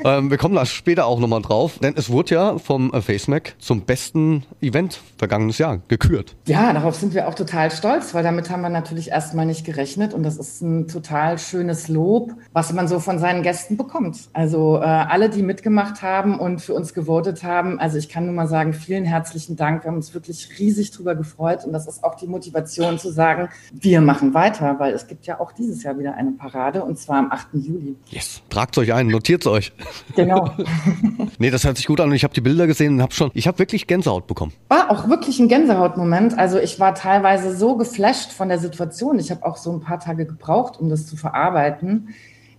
ähm, 0.17 0.29
wir 0.29 0.37
kommen 0.37 0.53
da 0.53 0.65
später 0.65 1.05
auch 1.07 1.19
nochmal 1.19 1.41
drauf, 1.41 1.79
denn 1.79 1.95
es 1.97 2.09
wurde 2.09 2.35
ja 2.35 2.57
vom 2.59 2.91
FaceMac 2.93 3.55
zum 3.57 3.81
besten 3.81 4.43
Event 4.61 4.99
vergangenes 5.17 5.57
Jahr 5.57 5.79
gekürt. 5.87 6.35
Ja, 6.45 6.71
darauf 6.71 6.95
sind 6.95 7.13
wir 7.13 7.27
auch 7.27 7.33
total 7.33 7.71
stolz, 7.71 8.13
weil 8.13 8.23
damit 8.23 8.49
haben 8.49 8.61
wir 8.61 8.69
natürlich 8.69 9.09
erstmal 9.09 9.45
nicht 9.47 9.65
gerechnet 9.65 10.13
und 10.13 10.23
das 10.23 10.37
ist 10.37 10.61
ein 10.61 10.87
total 10.87 11.39
schönes 11.39 11.87
Lob, 11.87 12.33
was 12.53 12.71
man 12.73 12.87
so 12.87 12.99
von 12.99 13.17
seinen 13.17 13.41
Gästen 13.41 13.75
bekommt. 13.75 14.29
Also 14.33 14.77
äh, 14.77 14.83
alle, 14.85 15.29
die 15.29 15.41
mitgemacht 15.41 16.03
haben 16.03 16.39
und 16.39 16.61
für 16.61 16.73
uns 16.73 16.93
gewotet 16.93 17.43
haben, 17.43 17.79
also 17.79 17.97
ich 17.97 18.07
kann 18.07 18.25
nur 18.25 18.35
mal 18.35 18.47
sagen, 18.47 18.73
vielen 18.73 19.05
herzlichen 19.05 19.55
Dank. 19.55 19.83
Wir 19.83 19.89
haben 19.89 19.97
uns 19.97 20.13
wirklich 20.13 20.47
riesig 20.59 20.81
riesig 20.81 20.91
drüber 20.91 21.15
gefreut 21.15 21.65
und 21.65 21.73
das 21.73 21.87
ist 21.87 22.03
auch 22.03 22.15
die 22.15 22.27
Motivation 22.27 22.97
zu 22.97 23.11
sagen, 23.11 23.49
wir 23.71 24.01
machen 24.01 24.33
weiter, 24.33 24.79
weil 24.79 24.93
es 24.93 25.07
gibt 25.07 25.25
ja 25.25 25.39
auch 25.39 25.51
dieses 25.51 25.83
Jahr 25.83 25.97
wieder 25.99 26.15
eine 26.15 26.31
Parade 26.41 26.83
und 26.83 26.97
zwar 26.97 27.17
am 27.17 27.31
8. 27.31 27.49
Juli. 27.53 27.95
Yes, 28.09 28.41
tragt 28.49 28.75
euch 28.79 28.93
ein, 28.93 29.07
notiert 29.07 29.45
euch. 29.45 29.73
Genau. 30.15 30.49
nee, 31.37 31.51
das 31.51 31.65
hört 31.65 31.77
sich 31.77 31.85
gut 31.85 31.99
an 31.99 32.09
und 32.09 32.15
ich 32.15 32.23
habe 32.23 32.33
die 32.33 32.41
Bilder 32.41 32.65
gesehen 32.65 32.95
und 32.95 33.01
habe 33.03 33.13
schon, 33.13 33.29
ich 33.35 33.47
habe 33.47 33.59
wirklich 33.59 33.85
Gänsehaut 33.85 34.25
bekommen. 34.25 34.51
War 34.67 34.89
auch 34.89 35.07
wirklich 35.07 35.39
ein 35.39 35.47
Gänsehautmoment. 35.47 36.39
Also 36.39 36.57
ich 36.57 36.79
war 36.79 36.95
teilweise 36.95 37.55
so 37.55 37.77
geflasht 37.77 38.31
von 38.31 38.49
der 38.49 38.57
Situation. 38.57 39.19
Ich 39.19 39.29
habe 39.29 39.45
auch 39.45 39.57
so 39.57 39.71
ein 39.71 39.81
paar 39.81 39.99
Tage 39.99 40.25
gebraucht, 40.25 40.79
um 40.79 40.89
das 40.89 41.05
zu 41.05 41.15
verarbeiten 41.15 42.09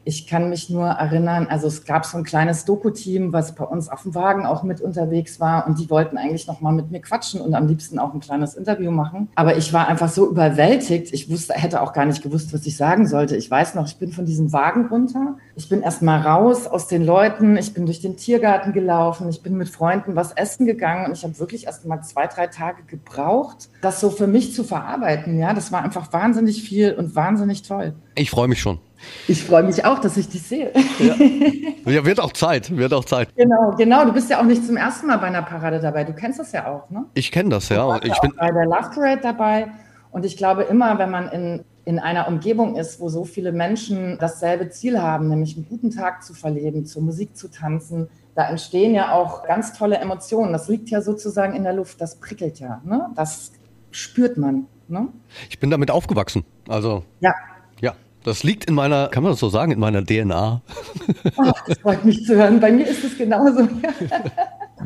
ich 0.04 0.26
kann 0.26 0.48
mich 0.48 0.68
nur 0.68 0.86
erinnern, 0.86 1.46
also 1.48 1.68
es 1.68 1.84
gab 1.84 2.04
so 2.04 2.18
ein 2.18 2.24
kleines 2.24 2.64
Doku-Team, 2.64 3.32
was 3.32 3.54
bei 3.54 3.64
uns 3.64 3.88
auf 3.88 4.02
dem 4.02 4.14
Wagen 4.14 4.46
auch 4.46 4.62
mit 4.62 4.80
unterwegs 4.80 5.38
war 5.38 5.66
und 5.66 5.78
die 5.78 5.88
wollten 5.90 6.18
eigentlich 6.18 6.46
noch 6.46 6.60
mal 6.60 6.72
mit 6.72 6.90
mir 6.90 7.00
quatschen 7.00 7.40
und 7.40 7.54
am 7.54 7.68
liebsten 7.68 7.98
auch 7.98 8.12
ein 8.12 8.20
kleines 8.20 8.54
Interview 8.54 8.90
machen. 8.90 9.28
Aber 9.34 9.56
ich 9.56 9.72
war 9.72 9.88
einfach 9.88 10.08
so 10.08 10.28
überwältigt. 10.28 11.12
Ich 11.12 11.30
wusste, 11.30 11.54
hätte 11.54 11.80
auch 11.80 11.92
gar 11.92 12.04
nicht 12.04 12.22
gewusst, 12.22 12.52
was 12.52 12.66
ich 12.66 12.76
sagen 12.76 13.06
sollte. 13.06 13.36
Ich 13.36 13.50
weiß 13.50 13.74
noch, 13.74 13.86
ich 13.86 13.96
bin 13.96 14.12
von 14.12 14.26
diesem 14.26 14.52
Wagen 14.52 14.86
runter. 14.86 15.36
Ich 15.54 15.68
bin 15.68 15.82
erst 15.82 16.02
mal 16.02 16.20
raus 16.20 16.66
aus 16.66 16.88
den 16.88 17.04
Leuten. 17.04 17.56
Ich 17.56 17.74
bin 17.74 17.86
durch 17.86 18.00
den 18.00 18.16
Tiergarten 18.16 18.72
gelaufen. 18.72 19.28
Ich 19.28 19.42
bin 19.42 19.56
mit 19.56 19.68
Freunden 19.68 20.16
was 20.16 20.32
essen 20.32 20.66
gegangen 20.66 21.06
und 21.06 21.12
ich 21.12 21.22
habe 21.22 21.38
wirklich 21.38 21.66
erst 21.66 21.86
mal 21.86 22.02
zwei, 22.02 22.26
drei 22.26 22.46
Tage 22.48 22.82
gebraucht, 22.84 23.68
das 23.80 24.00
so 24.00 24.10
für 24.10 24.26
mich 24.26 24.54
zu 24.54 24.64
verarbeiten. 24.64 25.38
Ja, 25.38 25.54
das 25.54 25.70
war 25.72 25.82
einfach 25.82 26.12
wahnsinnig 26.12 26.62
viel 26.62 26.92
und 26.94 27.14
wahnsinnig 27.14 27.62
toll. 27.62 27.94
Ich 28.14 28.30
freue 28.30 28.48
mich 28.48 28.60
schon. 28.60 28.78
Ich 29.28 29.44
freue 29.44 29.62
mich 29.62 29.84
auch, 29.84 29.98
dass 29.98 30.16
ich 30.16 30.28
dich 30.28 30.42
sehe. 30.42 30.72
Ja. 30.98 31.14
ja. 31.90 32.04
wird 32.04 32.20
auch 32.20 32.32
Zeit, 32.32 32.76
wird 32.76 32.92
auch 32.92 33.04
Zeit. 33.04 33.34
Genau, 33.36 33.74
genau. 33.76 34.04
Du 34.04 34.12
bist 34.12 34.30
ja 34.30 34.40
auch 34.40 34.44
nicht 34.44 34.64
zum 34.66 34.76
ersten 34.76 35.06
Mal 35.06 35.18
bei 35.18 35.26
einer 35.26 35.42
Parade 35.42 35.80
dabei. 35.80 36.04
Du 36.04 36.12
kennst 36.12 36.38
das 36.38 36.52
ja 36.52 36.66
auch, 36.66 36.90
ne? 36.90 37.04
Ich 37.14 37.30
kenne 37.32 37.50
das, 37.50 37.68
ja. 37.68 37.96
Ich 38.02 38.20
bin 38.20 38.32
bei 38.36 38.50
der 38.50 38.64
Love 38.64 38.90
Parade 38.94 39.20
dabei. 39.22 39.68
Und 40.10 40.24
ich 40.24 40.36
glaube 40.36 40.62
immer, 40.64 40.98
wenn 40.98 41.10
man 41.10 41.28
in, 41.28 41.64
in 41.84 41.98
einer 41.98 42.28
Umgebung 42.28 42.76
ist, 42.76 43.00
wo 43.00 43.08
so 43.08 43.24
viele 43.24 43.52
Menschen 43.52 44.18
dasselbe 44.18 44.68
Ziel 44.70 45.00
haben, 45.00 45.28
nämlich 45.28 45.56
einen 45.56 45.66
guten 45.68 45.90
Tag 45.90 46.22
zu 46.22 46.34
verleben, 46.34 46.84
zur 46.84 47.02
Musik 47.02 47.36
zu 47.36 47.48
tanzen, 47.48 48.08
da 48.34 48.48
entstehen 48.48 48.94
ja 48.94 49.12
auch 49.12 49.44
ganz 49.44 49.76
tolle 49.76 49.98
Emotionen. 49.98 50.52
Das 50.52 50.68
liegt 50.68 50.90
ja 50.90 51.02
sozusagen 51.02 51.54
in 51.54 51.64
der 51.64 51.72
Luft, 51.72 52.00
das 52.00 52.16
prickelt 52.16 52.60
ja. 52.60 52.80
Ne? 52.84 53.10
Das 53.14 53.52
spürt 53.90 54.36
man. 54.36 54.66
Ne? 54.88 55.08
Ich 55.48 55.58
bin 55.58 55.70
damit 55.70 55.90
aufgewachsen. 55.90 56.44
Also 56.68 57.04
ja. 57.20 57.32
Das 58.24 58.42
liegt 58.44 58.66
in 58.66 58.74
meiner, 58.74 59.08
kann 59.08 59.22
man 59.22 59.32
das 59.32 59.40
so 59.40 59.48
sagen, 59.48 59.72
in 59.72 59.80
meiner 59.80 60.04
DNA. 60.04 60.60
Ach, 61.36 61.64
das 61.66 61.78
freut 61.78 62.04
mich 62.04 62.24
zu 62.24 62.36
hören. 62.36 62.60
Bei 62.60 62.70
mir 62.70 62.86
ist 62.86 63.02
es 63.04 63.18
genauso. 63.18 63.68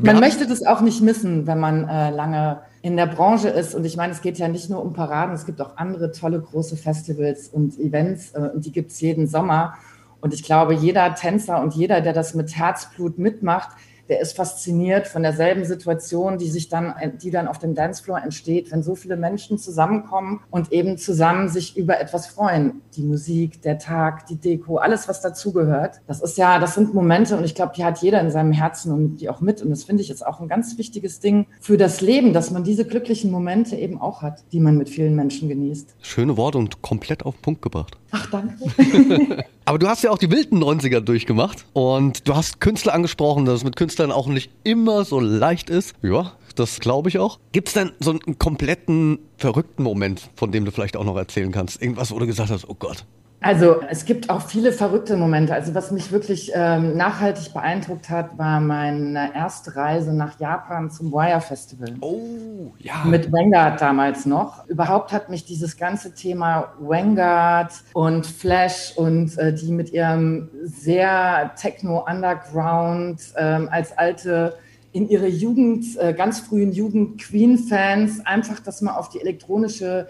man 0.00 0.21
möchte 0.21 0.47
das 0.47 0.64
auch 0.64 0.81
nicht 0.81 1.02
missen, 1.02 1.47
wenn 1.47 1.61
man 1.61 1.88
äh, 1.88 2.11
lange 2.11 2.61
in 2.83 2.97
der 2.97 3.07
Branche 3.07 3.49
ist. 3.49 3.75
Und 3.75 3.85
ich 3.85 3.97
meine, 3.97 4.12
es 4.12 4.23
geht 4.23 4.38
ja 4.38 4.49
nicht 4.49 4.71
nur 4.71 4.83
um 4.83 4.93
Paraden, 4.93 5.35
es 5.35 5.45
gibt 5.45 5.61
auch 5.61 5.76
andere 5.76 6.12
tolle 6.12 6.40
große 6.40 6.76
Festivals 6.76 7.49
und 7.49 7.78
Events 7.78 8.33
äh, 8.33 8.50
und 8.55 8.64
die 8.64 8.73
gibt 8.73 8.93
es 8.93 9.00
jeden 9.00 9.26
Sommer. 9.26 9.75
Und 10.21 10.33
ich 10.33 10.43
glaube, 10.43 10.75
jeder 10.75 11.14
Tänzer 11.14 11.61
und 11.61 11.75
jeder, 11.75 12.00
der 12.00 12.12
das 12.12 12.35
mit 12.35 12.57
Herzblut 12.57 13.19
mitmacht, 13.19 13.71
der 14.09 14.21
ist 14.21 14.37
fasziniert 14.37 15.07
von 15.07 15.23
derselben 15.23 15.65
Situation, 15.65 16.39
die 16.39 16.49
sich 16.49 16.69
dann, 16.69 16.95
die 17.21 17.31
dann 17.31 17.49
auf 17.49 17.59
dem 17.59 17.75
Dancefloor 17.75 18.23
entsteht, 18.23 18.71
wenn 18.73 18.83
so 18.83 18.95
viele 18.95 19.17
Menschen 19.17 19.59
zusammenkommen 19.59 20.41
und 20.51 20.73
eben 20.73 20.99
zusammen 20.99 21.49
sich 21.49 21.77
über 21.77 22.01
etwas 22.01 22.27
freuen. 22.27 22.83
Die 22.97 23.03
Musik, 23.03 23.63
der 23.63 23.79
Tag, 23.79 24.27
die 24.27 24.37
Deko, 24.37 24.77
alles, 24.77 25.09
was 25.09 25.21
dazugehört. 25.21 26.01
Das 26.07 26.23
ist 26.23 26.39
ja, 26.39 26.59
das 26.59 26.75
sind 26.75 26.95
Momente 26.95 27.37
und 27.37 27.45
ich 27.45 27.55
glaube, 27.55 27.73
die 27.77 27.85
hat 27.85 27.99
jeder 27.99 28.21
in 28.21 28.31
seinem 28.31 28.53
Herzen 28.53 28.93
und 28.93 29.17
die 29.17 29.29
auch 29.29 29.41
mit. 29.41 29.63
Und 29.63 29.71
das 29.71 29.85
finde 29.85 30.03
ich 30.03 30.09
jetzt 30.09 30.27
auch 30.27 30.41
ein 30.41 30.49
ganz 30.49 30.79
wichtiges 30.79 31.21
Ding 31.21 31.47
für 31.61 31.77
das 31.77 32.01
Leben, 32.01 32.33
dass 32.33 32.51
man 32.51 32.65
diese 32.65 32.85
glücklichen 32.85 33.31
Momente 33.31 33.77
eben 33.77 34.01
auch 34.01 34.23
hat, 34.23 34.45
die 34.53 34.61
man 34.61 34.77
mit 34.79 34.89
vielen 34.89 35.15
Menschen 35.15 35.49
genießt. 35.49 35.97
Schöne 36.01 36.37
Worte 36.37 36.59
und 36.59 36.83
komplett 36.83 37.25
auf 37.25 37.37
den 37.37 37.43
Punkt 37.43 37.63
gebracht. 37.63 37.99
Ach, 38.11 38.27
danke. 38.31 39.45
Aber 39.65 39.79
du 39.79 39.89
hast 39.89 40.03
ja 40.03 40.11
auch 40.11 40.19
die 40.19 40.31
wilden 40.31 40.63
90er 40.63 41.01
durchgemacht 41.01 41.65
und 41.73 42.29
du 42.29 42.35
hast 42.35 42.61
Künstler 42.61 42.95
angesprochen, 42.95 43.45
dass 43.45 43.57
es 43.57 43.65
mit 43.65 43.77
Künstlern 43.77 44.13
auch 44.13 44.29
nicht 44.29 44.51
immer 44.65 45.05
so 45.05 45.21
leicht 45.21 45.71
ist. 45.71 45.95
Ja, 46.03 46.33
das 46.55 46.81
glaube 46.81 47.09
ich 47.09 47.19
auch. 47.19 47.39
Gibt 47.53 47.69
es 47.69 47.75
denn 47.75 47.93
so 48.01 48.11
einen 48.11 48.39
kompletten 48.39 49.19
verrückten 49.37 49.83
Moment, 49.83 50.31
von 50.37 50.53
dem 50.53 50.65
du 50.65 50.71
vielleicht 50.71 50.97
auch 50.97 51.05
noch 51.05 51.17
erzählen 51.17 51.53
kannst? 51.53 51.83
Irgendwas, 51.83 52.13
wo 52.13 52.19
du 52.19 52.27
gesagt 52.27 52.51
hast, 52.51 52.69
oh 52.69 52.77
Gott, 52.79 53.05
also 53.40 53.81
es 53.88 54.05
gibt 54.05 54.31
auch 54.31 54.43
viele 54.43 54.73
verrückte 54.73 55.16
Momente. 55.16 55.55
Also 55.55 55.75
was 55.75 55.90
mich 55.90 56.11
wirklich 56.11 56.52
ähm, 56.55 56.97
nachhaltig 56.97 57.52
beeindruckt 57.52 58.09
hat, 58.09 58.38
war 58.38 58.61
meine 58.61 59.35
erste 59.35 59.76
Reise 59.76 60.12
nach 60.14 60.40
Japan 60.40 60.90
zum 60.90 61.12
Wire 61.12 61.40
Festival. 61.40 61.95
Oh, 62.00 62.73
ja. 62.78 63.05
Mit 63.05 63.31
Vanguard 63.31 63.81
damals 63.81 64.26
noch. 64.26 64.66
Überhaupt 64.69 65.12
hat 65.12 65.28
mich 65.28 65.45
dieses 65.45 65.76
ganze 65.76 66.14
Thema 66.14 66.73
Vanguard 66.81 67.73
und 67.93 68.26
Flash 68.26 68.95
und 68.97 69.37
äh, 69.38 69.55
die 69.55 69.71
mit 69.71 69.90
ihrem 69.90 70.49
sehr 70.64 71.52
Techno-Underground 71.57 73.21
ähm, 73.37 73.69
als 73.71 73.97
alte 73.97 74.57
in 74.93 75.11
ihre 75.11 75.28
Jugend, 75.28 75.85
äh, 75.99 76.14
ganz 76.14 76.40
frühen 76.40 76.73
Jugend 76.73 77.21
Queen-Fans, 77.21 78.25
einfach 78.25 78.61
das 78.61 78.81
mal 78.81 78.97
auf 78.97 79.11
die 79.11 79.21
elektronische 79.21 80.09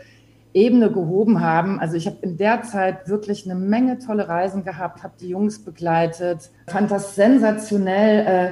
Ebene 0.56 0.90
gehoben 0.90 1.42
haben. 1.42 1.78
Also 1.78 1.96
ich 1.96 2.06
habe 2.06 2.16
in 2.22 2.38
der 2.38 2.62
Zeit 2.62 3.08
wirklich 3.08 3.44
eine 3.44 3.54
Menge 3.54 3.98
tolle 3.98 4.26
Reisen 4.26 4.64
gehabt, 4.64 5.02
habe 5.02 5.12
die 5.20 5.28
Jungs 5.28 5.62
begleitet, 5.62 6.50
fand 6.66 6.90
das 6.90 7.14
sensationell. 7.14 8.26
Äh, 8.26 8.50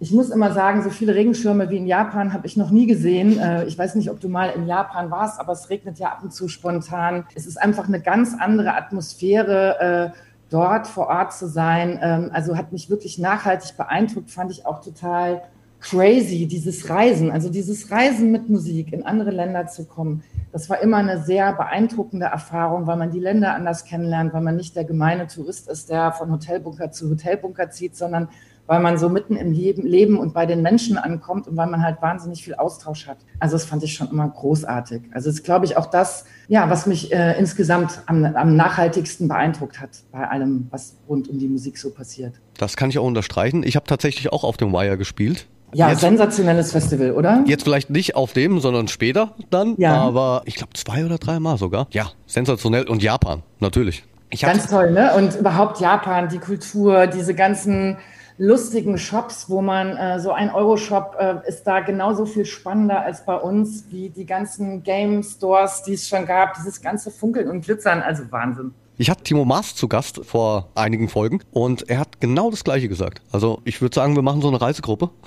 ich 0.00 0.10
muss 0.10 0.30
immer 0.30 0.52
sagen, 0.52 0.82
so 0.82 0.90
viele 0.90 1.14
Regenschirme 1.14 1.70
wie 1.70 1.76
in 1.76 1.86
Japan 1.86 2.32
habe 2.32 2.46
ich 2.48 2.56
noch 2.56 2.70
nie 2.70 2.86
gesehen. 2.86 3.38
Äh, 3.38 3.66
ich 3.66 3.78
weiß 3.78 3.94
nicht, 3.94 4.10
ob 4.10 4.18
du 4.18 4.28
mal 4.28 4.50
in 4.50 4.66
Japan 4.66 5.12
warst, 5.12 5.38
aber 5.38 5.52
es 5.52 5.70
regnet 5.70 6.00
ja 6.00 6.08
ab 6.08 6.24
und 6.24 6.34
zu 6.34 6.48
spontan. 6.48 7.24
Es 7.36 7.46
ist 7.46 7.56
einfach 7.56 7.86
eine 7.86 8.00
ganz 8.00 8.34
andere 8.36 8.74
Atmosphäre 8.74 10.12
äh, 10.12 10.18
dort 10.50 10.88
vor 10.88 11.06
Ort 11.06 11.34
zu 11.34 11.46
sein. 11.46 12.00
Ähm, 12.02 12.30
also 12.32 12.56
hat 12.56 12.72
mich 12.72 12.90
wirklich 12.90 13.20
nachhaltig 13.20 13.76
beeindruckt, 13.76 14.32
fand 14.32 14.50
ich 14.50 14.66
auch 14.66 14.80
total 14.80 15.42
crazy, 15.84 16.46
dieses 16.46 16.88
Reisen, 16.88 17.30
also 17.30 17.50
dieses 17.50 17.90
Reisen 17.90 18.32
mit 18.32 18.48
Musik 18.48 18.92
in 18.92 19.04
andere 19.04 19.30
Länder 19.30 19.66
zu 19.66 19.84
kommen. 19.84 20.22
Das 20.50 20.70
war 20.70 20.80
immer 20.80 20.96
eine 20.96 21.22
sehr 21.22 21.52
beeindruckende 21.52 22.26
Erfahrung, 22.26 22.86
weil 22.86 22.96
man 22.96 23.10
die 23.10 23.20
Länder 23.20 23.54
anders 23.54 23.84
kennenlernt, 23.84 24.32
weil 24.32 24.40
man 24.40 24.56
nicht 24.56 24.74
der 24.76 24.84
gemeine 24.84 25.26
Tourist 25.26 25.68
ist, 25.68 25.90
der 25.90 26.12
von 26.12 26.32
Hotelbunker 26.32 26.90
zu 26.90 27.10
Hotelbunker 27.10 27.70
zieht, 27.70 27.96
sondern 27.96 28.28
weil 28.66 28.80
man 28.80 28.96
so 28.96 29.10
mitten 29.10 29.36
im 29.36 29.52
Leben 29.52 30.18
und 30.18 30.32
bei 30.32 30.46
den 30.46 30.62
Menschen 30.62 30.96
ankommt 30.96 31.46
und 31.48 31.56
weil 31.58 31.66
man 31.66 31.82
halt 31.82 32.00
wahnsinnig 32.00 32.42
viel 32.42 32.54
Austausch 32.54 33.06
hat. 33.06 33.18
Also 33.38 33.56
das 33.56 33.66
fand 33.66 33.82
ich 33.82 33.92
schon 33.92 34.08
immer 34.08 34.26
großartig. 34.26 35.02
Also 35.12 35.28
es 35.28 35.36
ist, 35.36 35.44
glaube 35.44 35.66
ich, 35.66 35.76
auch 35.76 35.86
das, 35.86 36.24
ja, 36.48 36.70
was 36.70 36.86
mich 36.86 37.12
äh, 37.12 37.38
insgesamt 37.38 38.00
am, 38.06 38.24
am 38.24 38.56
nachhaltigsten 38.56 39.28
beeindruckt 39.28 39.80
hat 39.80 39.90
bei 40.12 40.26
allem, 40.26 40.68
was 40.70 40.96
rund 41.06 41.28
um 41.28 41.38
die 41.38 41.48
Musik 41.48 41.76
so 41.76 41.90
passiert. 41.90 42.40
Das 42.56 42.74
kann 42.76 42.88
ich 42.88 42.98
auch 42.98 43.06
unterstreichen. 43.06 43.64
Ich 43.64 43.76
habe 43.76 43.86
tatsächlich 43.86 44.32
auch 44.32 44.44
auf 44.44 44.56
dem 44.56 44.72
Wire 44.72 44.96
gespielt. 44.96 45.46
Ja, 45.74 45.90
jetzt, 45.90 46.00
sensationelles 46.00 46.72
Festival, 46.72 47.12
oder? 47.12 47.44
Jetzt 47.46 47.64
vielleicht 47.64 47.90
nicht 47.90 48.16
auf 48.16 48.32
dem, 48.32 48.60
sondern 48.60 48.88
später 48.88 49.34
dann. 49.50 49.74
Ja. 49.76 49.94
Aber 49.96 50.42
ich 50.44 50.54
glaube 50.54 50.72
zwei 50.74 51.04
oder 51.04 51.18
dreimal 51.18 51.58
sogar. 51.58 51.86
Ja, 51.90 52.06
sensationell. 52.26 52.88
Und 52.88 53.02
Japan, 53.02 53.42
natürlich. 53.60 54.04
Ganz 54.40 54.68
toll, 54.68 54.90
ne? 54.90 55.14
Und 55.14 55.36
überhaupt 55.36 55.80
Japan, 55.80 56.28
die 56.28 56.38
Kultur, 56.38 57.06
diese 57.06 57.34
ganzen 57.34 57.98
lustigen 58.36 58.98
Shops, 58.98 59.48
wo 59.48 59.62
man 59.62 59.96
äh, 59.96 60.18
so 60.18 60.32
ein 60.32 60.50
Euro-Shop 60.50 61.16
äh, 61.18 61.48
ist 61.48 61.64
da 61.64 61.80
genauso 61.80 62.26
viel 62.26 62.44
spannender 62.44 63.00
als 63.00 63.24
bei 63.24 63.36
uns, 63.36 63.84
wie 63.90 64.10
die 64.10 64.26
ganzen 64.26 64.82
Game-Stores, 64.82 65.84
die 65.84 65.94
es 65.94 66.08
schon 66.08 66.26
gab. 66.26 66.54
Dieses 66.54 66.82
ganze 66.82 67.10
Funkeln 67.10 67.48
und 67.48 67.64
Glitzern, 67.64 68.02
also 68.02 68.24
Wahnsinn. 68.30 68.74
Ich 68.96 69.10
hatte 69.10 69.24
Timo 69.24 69.44
Maas 69.44 69.74
zu 69.74 69.88
Gast 69.88 70.20
vor 70.24 70.68
einigen 70.76 71.08
Folgen 71.08 71.40
und 71.50 71.88
er 71.90 71.98
hat 71.98 72.20
genau 72.20 72.50
das 72.50 72.62
Gleiche 72.62 72.88
gesagt. 72.88 73.22
Also 73.32 73.60
ich 73.64 73.80
würde 73.82 73.92
sagen, 73.92 74.14
wir 74.14 74.22
machen 74.22 74.40
so 74.40 74.48
eine 74.48 74.60
Reisegruppe. 74.60 75.10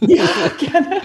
Ja, 0.00 0.24
gerne. 0.58 1.00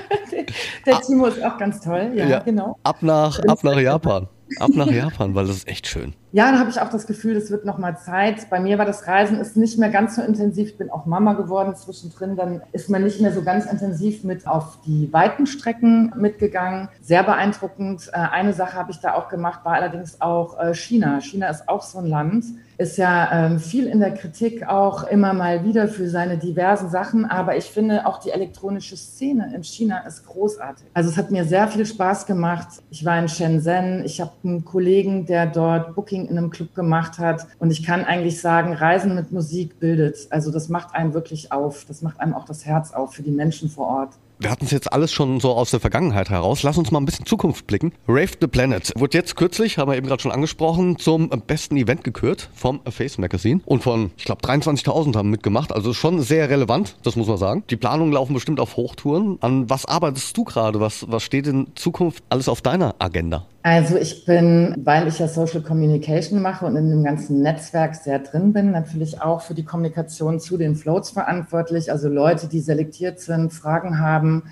Der 0.88 1.01
Timo 1.01 1.27
ist 1.27 1.41
auch 1.44 1.56
ganz 1.60 1.82
toll, 1.82 2.13
ja, 2.15 2.25
ja. 2.25 2.39
genau. 2.39 2.80
Ab 2.82 3.03
nach, 3.03 3.38
ab 3.48 3.63
nach 3.63 3.80
Japan. 3.80 4.27
Ab 4.60 4.72
nach 4.74 4.89
Japan, 4.89 5.36
weil 5.36 5.46
das 5.46 5.58
ist 5.58 5.68
echt 5.68 5.86
schön. 5.86 6.15
Ja, 6.33 6.50
da 6.50 6.59
habe 6.59 6.69
ich 6.69 6.79
auch 6.79 6.89
das 6.89 7.07
Gefühl, 7.07 7.35
es 7.35 7.51
wird 7.51 7.65
noch 7.65 7.77
mal 7.77 7.97
Zeit. 7.97 8.50
Bei 8.50 8.61
mir 8.61 8.77
war 8.77 8.85
das 8.85 9.05
Reisen 9.05 9.38
ist 9.41 9.57
nicht 9.57 9.77
mehr 9.77 9.89
ganz 9.89 10.15
so 10.15 10.21
intensiv. 10.21 10.69
Ich 10.69 10.77
bin 10.77 10.89
auch 10.89 11.05
Mama 11.05 11.33
geworden 11.33 11.75
zwischendrin. 11.75 12.38
Dann 12.38 12.61
ist 12.71 12.89
man 12.89 13.03
nicht 13.03 13.19
mehr 13.19 13.33
so 13.33 13.41
ganz 13.41 13.65
intensiv 13.65 14.23
mit 14.23 14.47
auf 14.47 14.79
die 14.85 15.11
weiten 15.11 15.45
Strecken 15.45 16.13
mitgegangen. 16.15 16.88
Sehr 17.01 17.23
beeindruckend. 17.23 18.09
Äh, 18.13 18.17
eine 18.17 18.53
Sache 18.53 18.75
habe 18.75 18.91
ich 18.91 19.00
da 19.00 19.15
auch 19.15 19.27
gemacht, 19.27 19.65
war 19.65 19.73
allerdings 19.73 20.21
auch 20.21 20.57
äh, 20.57 20.73
China. 20.73 21.19
China 21.19 21.50
ist 21.50 21.67
auch 21.67 21.81
so 21.81 22.00
ein 22.00 22.05
Land, 22.05 22.45
ist 22.77 22.97
ja 22.97 23.29
ähm, 23.31 23.59
viel 23.59 23.88
in 23.88 24.00
der 24.00 24.11
Kritik 24.11 24.67
auch 24.67 25.03
immer 25.03 25.33
mal 25.33 25.65
wieder 25.65 25.89
für 25.89 26.09
seine 26.09 26.38
diversen 26.38 26.89
Sachen. 26.89 27.25
Aber 27.25 27.57
ich 27.57 27.65
finde 27.65 28.05
auch 28.05 28.19
die 28.19 28.31
elektronische 28.31 28.95
Szene 28.95 29.51
in 29.53 29.63
China 29.65 30.00
ist 30.07 30.25
großartig. 30.25 30.88
Also 30.93 31.09
es 31.09 31.17
hat 31.17 31.29
mir 31.29 31.43
sehr 31.43 31.67
viel 31.67 31.85
Spaß 31.85 32.25
gemacht. 32.25 32.67
Ich 32.89 33.03
war 33.03 33.19
in 33.19 33.27
Shenzhen. 33.27 34.05
Ich 34.05 34.21
habe 34.21 34.31
einen 34.45 34.63
Kollegen, 34.63 35.25
der 35.25 35.45
dort 35.45 35.93
Booking 35.93 36.20
in 36.27 36.37
einem 36.37 36.49
Club 36.49 36.75
gemacht 36.75 37.19
hat. 37.19 37.47
Und 37.59 37.71
ich 37.71 37.83
kann 37.83 38.05
eigentlich 38.05 38.41
sagen, 38.41 38.73
Reisen 38.73 39.15
mit 39.15 39.31
Musik 39.31 39.79
bildet. 39.79 40.27
Also 40.29 40.51
das 40.51 40.69
macht 40.69 40.95
einem 40.95 41.13
wirklich 41.13 41.51
auf. 41.51 41.85
Das 41.87 42.01
macht 42.01 42.19
einem 42.19 42.33
auch 42.33 42.45
das 42.45 42.65
Herz 42.65 42.91
auf 42.91 43.13
für 43.13 43.23
die 43.23 43.31
Menschen 43.31 43.69
vor 43.69 43.87
Ort 43.87 44.13
wir 44.41 44.49
hatten 44.49 44.65
es 44.65 44.71
jetzt 44.71 44.91
alles 44.91 45.13
schon 45.13 45.39
so 45.39 45.51
aus 45.51 45.69
der 45.69 45.79
Vergangenheit 45.79 46.31
heraus. 46.31 46.63
Lass 46.63 46.77
uns 46.77 46.89
mal 46.89 46.99
ein 46.99 47.05
bisschen 47.05 47.27
Zukunft 47.27 47.67
blicken. 47.67 47.93
Rave 48.07 48.31
the 48.41 48.47
Planet 48.47 48.91
wurde 48.95 49.17
jetzt 49.17 49.35
kürzlich, 49.35 49.77
haben 49.77 49.91
wir 49.91 49.97
eben 49.97 50.07
gerade 50.07 50.21
schon 50.21 50.31
angesprochen, 50.31 50.97
zum 50.97 51.29
besten 51.29 51.77
Event 51.77 52.03
gekürt 52.03 52.49
vom 52.55 52.81
Face 52.89 53.19
Magazine. 53.19 53.61
Und 53.65 53.83
von, 53.83 54.11
ich 54.17 54.25
glaube, 54.25 54.41
23.000 54.41 55.15
haben 55.15 55.29
mitgemacht. 55.29 55.71
Also 55.71 55.93
schon 55.93 56.21
sehr 56.21 56.49
relevant, 56.49 56.95
das 57.03 57.15
muss 57.15 57.27
man 57.27 57.37
sagen. 57.37 57.63
Die 57.69 57.75
Planungen 57.75 58.13
laufen 58.13 58.33
bestimmt 58.33 58.59
auf 58.59 58.77
Hochtouren. 58.77 59.37
An 59.41 59.69
was 59.69 59.85
arbeitest 59.85 60.35
du 60.35 60.43
gerade? 60.43 60.79
Was, 60.79 61.05
was 61.09 61.21
steht 61.21 61.45
in 61.45 61.67
Zukunft 61.75 62.23
alles 62.29 62.49
auf 62.49 62.61
deiner 62.61 62.95
Agenda? 62.97 63.45
Also 63.63 63.96
ich 63.96 64.25
bin, 64.25 64.75
weil 64.84 65.08
ich 65.08 65.20
ja 65.20 65.27
Social 65.27 65.62
Communication 65.62 66.41
mache 66.41 66.65
und 66.65 66.75
in 66.75 66.89
dem 66.89 67.03
ganzen 67.03 67.41
Netzwerk 67.41 67.94
sehr 67.94 68.18
drin 68.18 68.53
bin, 68.53 68.72
natürlich 68.72 69.22
auch 69.22 69.41
für 69.41 69.53
die 69.53 69.63
Kommunikation 69.63 70.39
zu 70.39 70.58
den 70.58 70.75
Floats 70.75 71.12
verantwortlich. 71.12 71.91
Also 71.91 72.10
Leute, 72.10 72.48
die 72.48 72.60
selektiert 72.60 73.20
sind, 73.20 73.53
Fragen 73.53 74.00
haben, 74.00 74.44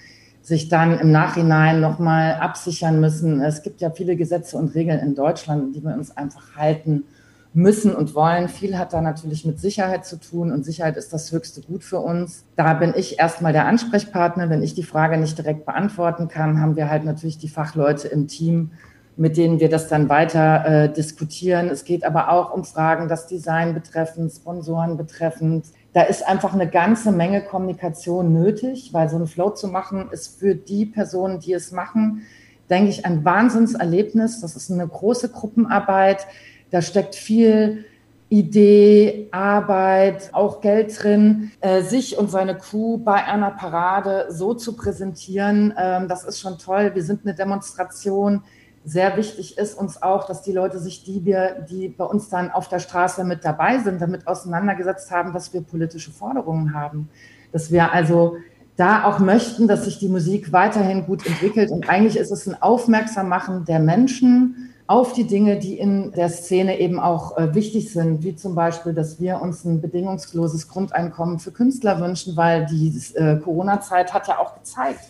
sich 0.44 0.70
dann 0.70 1.00
im 1.00 1.12
Nachhinein 1.12 1.82
nochmal 1.82 2.36
absichern 2.36 3.00
müssen. 3.00 3.42
Es 3.42 3.64
gibt 3.64 3.82
ja 3.82 3.90
viele 3.90 4.16
Gesetze 4.16 4.58
und 4.58 4.76
Regeln 4.76 5.00
in 5.00 5.16
Deutschland, 5.16 5.76
die 5.76 5.84
wir 5.84 5.94
uns 5.94 6.16
einfach 6.16 6.56
halten 6.56 7.06
müssen 7.54 7.96
und 7.96 8.14
wollen. 8.14 8.48
Viel 8.48 8.78
hat 8.78 8.94
da 8.94 9.02
natürlich 9.02 9.44
mit 9.44 9.60
Sicherheit 9.60 10.06
zu 10.06 10.20
tun 10.20 10.52
und 10.52 10.64
Sicherheit 10.64 10.98
ist 10.98 11.14
das 11.14 11.32
höchste 11.32 11.62
Gut 11.62 11.84
für 11.84 12.00
uns. 12.00 12.46
Da 12.56 12.76
bin 12.76 12.94
ich 12.96 13.20
erstmal 13.20 13.54
der 13.54 13.66
Ansprechpartner. 13.66 14.52
Wenn 14.52 14.62
ich 14.62 14.76
die 14.76 14.84
Frage 14.84 15.18
nicht 15.18 15.38
direkt 15.38 15.66
beantworten 15.66 16.28
kann, 16.28 16.62
haben 16.62 16.76
wir 16.76 16.92
halt 16.92 17.06
natürlich 17.06 17.40
die 17.40 17.50
Fachleute 17.50 18.08
im 18.08 18.28
Team, 18.28 18.72
mit 19.20 19.36
denen 19.36 19.60
wir 19.60 19.68
das 19.68 19.90
dann 19.90 20.08
weiter 20.08 20.66
äh, 20.66 20.94
diskutieren. 20.94 21.68
Es 21.68 21.84
geht 21.84 22.06
aber 22.06 22.32
auch 22.32 22.54
um 22.54 22.64
Fragen, 22.64 23.10
das 23.10 23.28
Design 23.28 23.74
betreffend, 23.74 24.32
Sponsoren 24.32 24.96
betreffend. 24.96 25.66
Da 25.92 26.04
ist 26.04 26.26
einfach 26.26 26.54
eine 26.54 26.70
ganze 26.70 27.12
Menge 27.12 27.42
Kommunikation 27.42 28.32
nötig, 28.32 28.94
weil 28.94 29.10
so 29.10 29.18
ein 29.18 29.28
Flow 29.28 29.50
zu 29.50 29.68
machen 29.68 30.08
ist 30.12 30.40
für 30.40 30.56
die 30.56 30.86
Personen, 30.86 31.42
die 31.42 31.52
es 31.52 31.74
machen, 31.74 32.22
denke 32.70 32.92
ich, 32.92 33.06
ein 33.06 33.26
Wahnsinnserlebnis. 33.26 34.40
Das 34.40 34.56
ist 34.56 34.72
eine 34.72 34.88
große 34.88 35.28
Gruppenarbeit. 35.28 36.26
Da 36.72 36.82
steckt 36.82 37.14
viel 37.14 37.84
Idee, 38.30 39.28
Arbeit, 39.32 40.30
auch 40.32 40.62
Geld 40.62 41.04
drin, 41.04 41.52
äh, 41.60 41.82
sich 41.82 42.18
und 42.18 42.32
seine 42.32 42.56
Crew 42.58 42.98
bei 43.00 43.26
einer 43.26 43.52
Parade 43.52 44.28
so 44.30 44.54
zu 44.54 44.78
präsentieren. 44.78 45.74
Ähm, 45.78 46.08
das 46.08 46.24
ist 46.24 46.40
schon 46.40 46.58
toll. 46.58 46.92
Wir 46.94 47.04
sind 47.04 47.26
eine 47.26 47.36
Demonstration 47.36 48.44
sehr 48.86 49.18
wichtig 49.18 49.58
ist 49.58 49.78
uns 49.78 50.02
auch, 50.02 50.26
dass 50.26 50.42
die 50.42 50.52
Leute 50.52 50.80
sich, 50.80 51.04
die 51.04 51.26
wir, 51.26 51.66
die 51.70 51.90
bei 51.90 52.06
uns 52.06 52.30
dann 52.30 52.50
auf 52.50 52.70
der 52.70 52.80
Straße 52.80 53.24
mit 53.24 53.44
dabei 53.44 53.80
sind, 53.80 54.02
damit 54.02 54.28
auseinandergesetzt 54.28 55.12
haben, 55.12 55.34
dass 55.34 55.54
wir 55.54 55.62
politische 55.62 56.12
Forderungen 56.12 56.74
haben. 56.74 57.10
Dass 57.52 57.72
wir 57.72 57.92
also 57.92 58.38
da 58.78 59.04
auch 59.04 59.20
möchten, 59.20 59.68
dass 59.68 59.84
sich 59.84 60.00
die 60.00 60.08
Musik 60.08 60.54
weiterhin 60.54 61.06
gut 61.06 61.26
entwickelt. 61.28 61.70
Und 61.70 61.90
eigentlich 61.90 62.16
ist 62.16 62.32
es 62.32 62.48
ein 62.48 62.62
Aufmerksammachen 62.62 63.66
der 63.66 63.80
Menschen 63.80 64.70
auf 64.88 65.14
die 65.14 65.26
Dinge, 65.28 65.60
die 65.60 65.78
in 65.78 66.14
der 66.14 66.30
Szene 66.30 66.80
eben 66.80 67.00
auch 67.00 67.38
äh, 67.38 67.54
wichtig 67.54 67.92
sind, 67.92 68.24
wie 68.24 68.36
zum 68.36 68.56
Beispiel, 68.56 68.94
dass 68.94 69.20
wir 69.20 69.42
uns 69.42 69.64
ein 69.64 69.82
bedingungsloses 69.82 70.68
Grundeinkommen 70.68 71.38
für 71.38 71.52
Künstler 71.52 72.00
wünschen, 72.00 72.38
weil 72.38 72.66
die 72.66 73.00
äh, 73.14 73.36
Corona-Zeit 73.36 74.14
hat 74.14 74.28
ja 74.28 74.40
auch 74.40 74.56
gezeigt, 74.56 75.02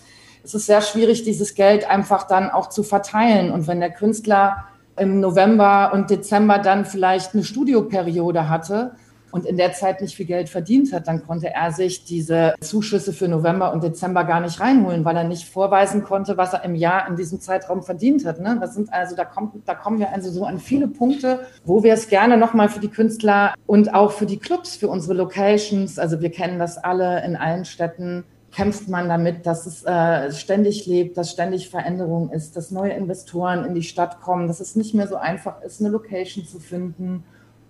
es 0.44 0.54
ist 0.54 0.66
sehr 0.66 0.82
schwierig, 0.82 1.24
dieses 1.24 1.56
Geld 1.56 1.90
einfach 1.90 2.28
dann 2.28 2.50
auch 2.50 2.70
zu 2.70 2.84
verteilen. 2.84 3.52
Und 3.52 3.68
wenn 3.68 3.80
der 3.80 3.92
Künstler 3.92 4.66
im 4.98 5.20
November 5.20 5.92
und 5.94 6.10
Dezember 6.10 6.60
dann 6.60 6.86
vielleicht 6.86 7.34
eine 7.34 7.44
Studioperiode 7.44 8.50
hatte 8.50 8.92
und 9.32 9.46
in 9.46 9.58
der 9.58 9.74
Zeit 9.74 10.02
nicht 10.02 10.16
viel 10.16 10.26
Geld 10.26 10.50
verdient 10.50 10.92
hat, 10.92 11.08
dann 11.08 11.26
konnte 11.26 11.54
er 11.54 11.72
sich 11.72 12.04
diese 12.04 12.56
Zuschüsse 12.62 13.14
für 13.14 13.28
November 13.28 13.72
und 13.72 13.84
Dezember 13.84 14.24
gar 14.24 14.40
nicht 14.40 14.60
reinholen, 14.60 15.06
weil 15.06 15.16
er 15.16 15.24
nicht 15.24 15.48
vorweisen 15.48 16.04
konnte, 16.04 16.36
was 16.38 16.54
er 16.54 16.64
im 16.64 16.76
Jahr 16.76 17.08
in 17.08 17.16
diesem 17.16 17.40
Zeitraum 17.40 17.84
verdient 17.84 18.26
hat. 18.26 18.40
Ne? 18.40 18.58
Das 18.60 18.74
sind 18.74 18.92
also, 18.92 19.16
da 19.16 19.26
kommt, 19.26 19.68
da 19.68 19.76
kommen 19.76 20.00
wir 20.00 20.12
also 20.12 20.32
so 20.32 20.46
an 20.46 20.60
viele 20.60 20.88
Punkte, 20.88 21.42
wo 21.64 21.84
wir 21.84 21.94
es 21.94 22.10
gerne 22.10 22.38
nochmal 22.38 22.70
für 22.70 22.80
die 22.80 22.90
Künstler 22.90 23.54
und 23.68 23.94
auch 23.94 24.12
für 24.12 24.26
die 24.26 24.38
Clubs, 24.38 24.76
für 24.76 24.88
unsere 24.88 25.14
Locations, 25.14 26.00
also 26.00 26.22
wir 26.22 26.32
kennen 26.32 26.60
das 26.60 26.78
alle 26.78 27.24
in 27.24 27.36
allen 27.36 27.66
Städten, 27.66 28.24
kämpft 28.60 28.90
man 28.90 29.08
damit, 29.08 29.46
dass 29.46 29.66
es 29.66 29.86
äh, 29.86 30.34
ständig 30.34 30.86
lebt, 30.86 31.16
dass 31.16 31.32
ständig 31.32 31.70
Veränderung 31.70 32.30
ist, 32.30 32.58
dass 32.58 32.72
neue 32.72 32.92
Investoren 32.92 33.64
in 33.64 33.74
die 33.74 33.84
Stadt 33.84 34.20
kommen, 34.20 34.50
dass 34.50 34.60
es 34.60 34.76
nicht 34.76 34.94
mehr 34.94 35.08
so 35.08 35.16
einfach 35.16 35.62
ist, 35.62 35.80
eine 35.80 35.88
Location 35.88 36.46
zu 36.46 36.60
finden 36.60 37.24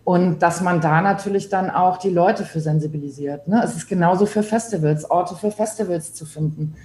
und 0.03 0.39
dass 0.39 0.61
man 0.61 0.81
da 0.81 1.03
natürlich 1.03 1.49
dann 1.49 1.69
auch 1.69 1.97
die 1.97 2.09
Leute 2.09 2.43
für 2.43 2.59
sensibilisiert. 2.59 3.47
Ne? 3.47 3.61
Es 3.63 3.75
ist 3.75 3.87
genauso 3.87 4.25
für 4.25 4.41
Festivals, 4.41 5.11
Orte 5.11 5.35
für 5.35 5.51
Festivals 5.51 6.15
zu 6.15 6.25
finden. 6.25 6.75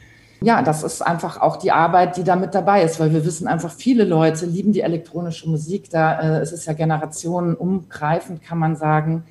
Ja, 0.43 0.61
das 0.61 0.83
ist 0.83 1.01
einfach 1.01 1.41
auch 1.41 1.57
die 1.57 1.73
Arbeit, 1.73 2.19
die 2.19 2.25
da 2.25 2.37
mit 2.37 2.55
dabei 2.55 2.83
ist, 2.83 3.01
weil 3.01 3.11
wir 3.15 3.25
wissen 3.25 3.49
einfach, 3.49 3.73
viele 3.73 4.05
Leute 4.05 4.45
lieben 4.45 4.73
die 4.73 4.83
elektronische 4.83 5.49
Musik. 5.49 5.89
Da 5.89 6.21
äh, 6.21 6.41
es 6.43 6.53
ist 6.53 6.67
ja 6.67 6.75
generationenumgreifend, 6.75 8.43
kann 8.43 8.59
man 8.59 8.77
sagen 8.77 9.25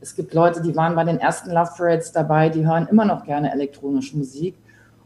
es 0.00 0.14
gibt 0.14 0.34
Leute, 0.34 0.62
die 0.62 0.74
waren 0.76 0.94
bei 0.94 1.04
den 1.04 1.18
ersten 1.18 1.50
Love 1.50 1.70
Parades 1.76 2.12
dabei, 2.12 2.48
die 2.48 2.66
hören 2.66 2.88
immer 2.90 3.04
noch 3.04 3.24
gerne 3.24 3.52
elektronische 3.52 4.16
Musik. 4.16 4.56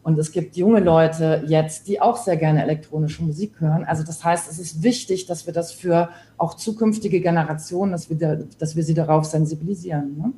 Und 0.02 0.18
es 0.18 0.32
gibt 0.32 0.56
junge 0.56 0.80
Leute 0.80 1.42
jetzt, 1.46 1.88
die 1.88 2.00
auch 2.00 2.18
sehr 2.18 2.36
gerne 2.36 2.62
elektronische 2.62 3.22
Musik 3.22 3.54
hören. 3.58 3.84
Also 3.84 4.04
das 4.04 4.22
heißt, 4.22 4.50
es 4.50 4.58
ist 4.58 4.82
wichtig, 4.82 5.24
dass 5.24 5.46
wir 5.46 5.54
das 5.54 5.72
für 5.72 6.10
auch 6.36 6.54
zukünftige 6.54 7.20
Generationen, 7.20 7.92
dass 7.92 8.10
wir, 8.10 8.46
dass 8.58 8.76
wir 8.76 8.82
sie 8.82 8.92
darauf 8.92 9.24
sensibilisieren. 9.24 10.18
Ne? 10.18 10.32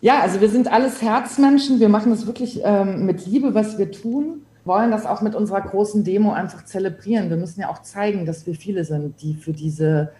Ja, 0.00 0.20
also 0.20 0.40
wir 0.40 0.48
sind 0.48 0.70
alles 0.70 1.00
Herzmenschen. 1.00 1.78
Wir 1.78 1.88
machen 1.88 2.10
das 2.10 2.26
wirklich 2.26 2.60
ähm, 2.64 3.06
mit 3.06 3.24
Liebe, 3.24 3.54
was 3.54 3.78
wir 3.78 3.92
tun. 3.92 4.42
Wollen 4.64 4.90
das 4.90 5.06
auch 5.06 5.22
mit 5.22 5.36
unserer 5.36 5.60
großen 5.60 6.02
Demo 6.02 6.32
einfach 6.32 6.64
zelebrieren. 6.64 7.30
Wir 7.30 7.36
müssen 7.36 7.60
ja 7.60 7.70
auch 7.70 7.82
zeigen, 7.82 8.26
dass 8.26 8.46
wir 8.46 8.54
viele 8.54 8.84
sind, 8.84 9.22
die 9.22 9.34
für 9.34 9.52
diese 9.52 10.10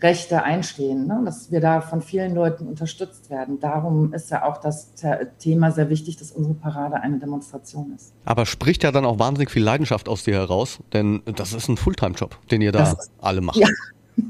Rechte 0.00 0.42
einstehen, 0.42 1.06
ne? 1.06 1.20
dass 1.24 1.52
wir 1.52 1.60
da 1.60 1.80
von 1.80 2.00
vielen 2.00 2.34
Leuten 2.34 2.66
unterstützt 2.66 3.30
werden. 3.30 3.60
Darum 3.60 4.12
ist 4.12 4.30
ja 4.30 4.44
auch 4.44 4.58
das 4.58 4.92
Thema 5.38 5.70
sehr 5.70 5.90
wichtig, 5.90 6.16
dass 6.16 6.32
unsere 6.32 6.54
Parade 6.54 6.96
eine 6.96 7.18
Demonstration 7.18 7.92
ist. 7.94 8.12
Aber 8.24 8.46
spricht 8.46 8.82
ja 8.82 8.90
dann 8.90 9.04
auch 9.04 9.18
wahnsinnig 9.18 9.50
viel 9.50 9.62
Leidenschaft 9.62 10.08
aus 10.08 10.24
dir 10.24 10.34
heraus, 10.34 10.78
denn 10.92 11.22
das 11.36 11.52
ist 11.52 11.68
ein 11.68 11.76
Fulltime-Job, 11.76 12.38
den 12.50 12.62
ihr 12.62 12.72
da 12.72 12.80
das, 12.80 13.10
alle 13.20 13.40
macht. 13.40 13.56
Ja, 13.56 13.68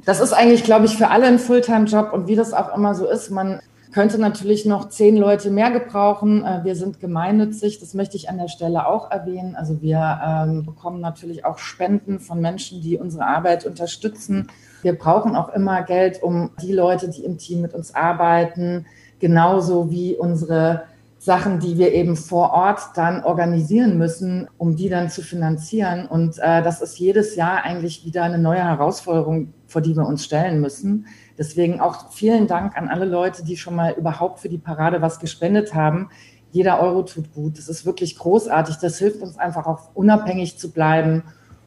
das 0.04 0.20
ist 0.20 0.32
eigentlich, 0.32 0.64
glaube 0.64 0.86
ich, 0.86 0.96
für 0.96 1.08
alle 1.08 1.26
ein 1.26 1.38
Fulltime-Job 1.38 2.12
und 2.12 2.26
wie 2.26 2.36
das 2.36 2.52
auch 2.52 2.76
immer 2.76 2.94
so 2.94 3.08
ist, 3.08 3.30
man 3.30 3.60
könnte 3.92 4.18
natürlich 4.18 4.64
noch 4.64 4.88
zehn 4.88 5.16
Leute 5.16 5.50
mehr 5.50 5.70
gebrauchen. 5.70 6.44
Äh, 6.44 6.64
wir 6.64 6.74
sind 6.74 6.98
gemeinnützig, 6.98 7.78
das 7.78 7.94
möchte 7.94 8.16
ich 8.16 8.28
an 8.28 8.38
der 8.38 8.48
Stelle 8.48 8.86
auch 8.86 9.10
erwähnen. 9.10 9.54
Also 9.54 9.80
wir 9.82 10.20
ähm, 10.24 10.64
bekommen 10.64 11.00
natürlich 11.00 11.44
auch 11.44 11.58
Spenden 11.58 12.18
von 12.18 12.40
Menschen, 12.40 12.80
die 12.80 12.98
unsere 12.98 13.26
Arbeit 13.26 13.66
unterstützen. 13.66 14.48
Wir 14.82 14.98
brauchen 14.98 15.36
auch 15.36 15.48
immer 15.50 15.82
Geld, 15.82 16.22
um 16.22 16.50
die 16.60 16.72
Leute, 16.72 17.08
die 17.08 17.24
im 17.24 17.38
Team 17.38 17.62
mit 17.62 17.72
uns 17.72 17.94
arbeiten, 17.94 18.86
genauso 19.20 19.90
wie 19.90 20.16
unsere 20.16 20.82
Sachen, 21.18 21.60
die 21.60 21.78
wir 21.78 21.92
eben 21.92 22.16
vor 22.16 22.50
Ort 22.52 22.80
dann 22.96 23.22
organisieren 23.22 23.96
müssen, 23.96 24.48
um 24.58 24.74
die 24.74 24.88
dann 24.88 25.08
zu 25.08 25.22
finanzieren. 25.22 26.08
Und 26.08 26.38
äh, 26.40 26.62
das 26.62 26.82
ist 26.82 26.98
jedes 26.98 27.36
Jahr 27.36 27.62
eigentlich 27.62 28.04
wieder 28.04 28.24
eine 28.24 28.38
neue 28.38 28.64
Herausforderung, 28.64 29.54
vor 29.68 29.82
die 29.82 29.94
wir 29.94 30.04
uns 30.04 30.24
stellen 30.24 30.60
müssen. 30.60 31.06
Deswegen 31.38 31.80
auch 31.80 32.10
vielen 32.10 32.48
Dank 32.48 32.76
an 32.76 32.88
alle 32.88 33.04
Leute, 33.04 33.44
die 33.44 33.56
schon 33.56 33.76
mal 33.76 33.92
überhaupt 33.92 34.40
für 34.40 34.48
die 34.48 34.58
Parade 34.58 35.00
was 35.00 35.20
gespendet 35.20 35.74
haben. 35.74 36.08
Jeder 36.50 36.80
Euro 36.80 37.04
tut 37.04 37.32
gut. 37.32 37.56
Das 37.56 37.68
ist 37.68 37.86
wirklich 37.86 38.18
großartig. 38.18 38.78
Das 38.78 38.98
hilft 38.98 39.22
uns 39.22 39.38
einfach 39.38 39.66
auch 39.66 39.90
unabhängig 39.94 40.58
zu 40.58 40.72
bleiben. 40.72 41.22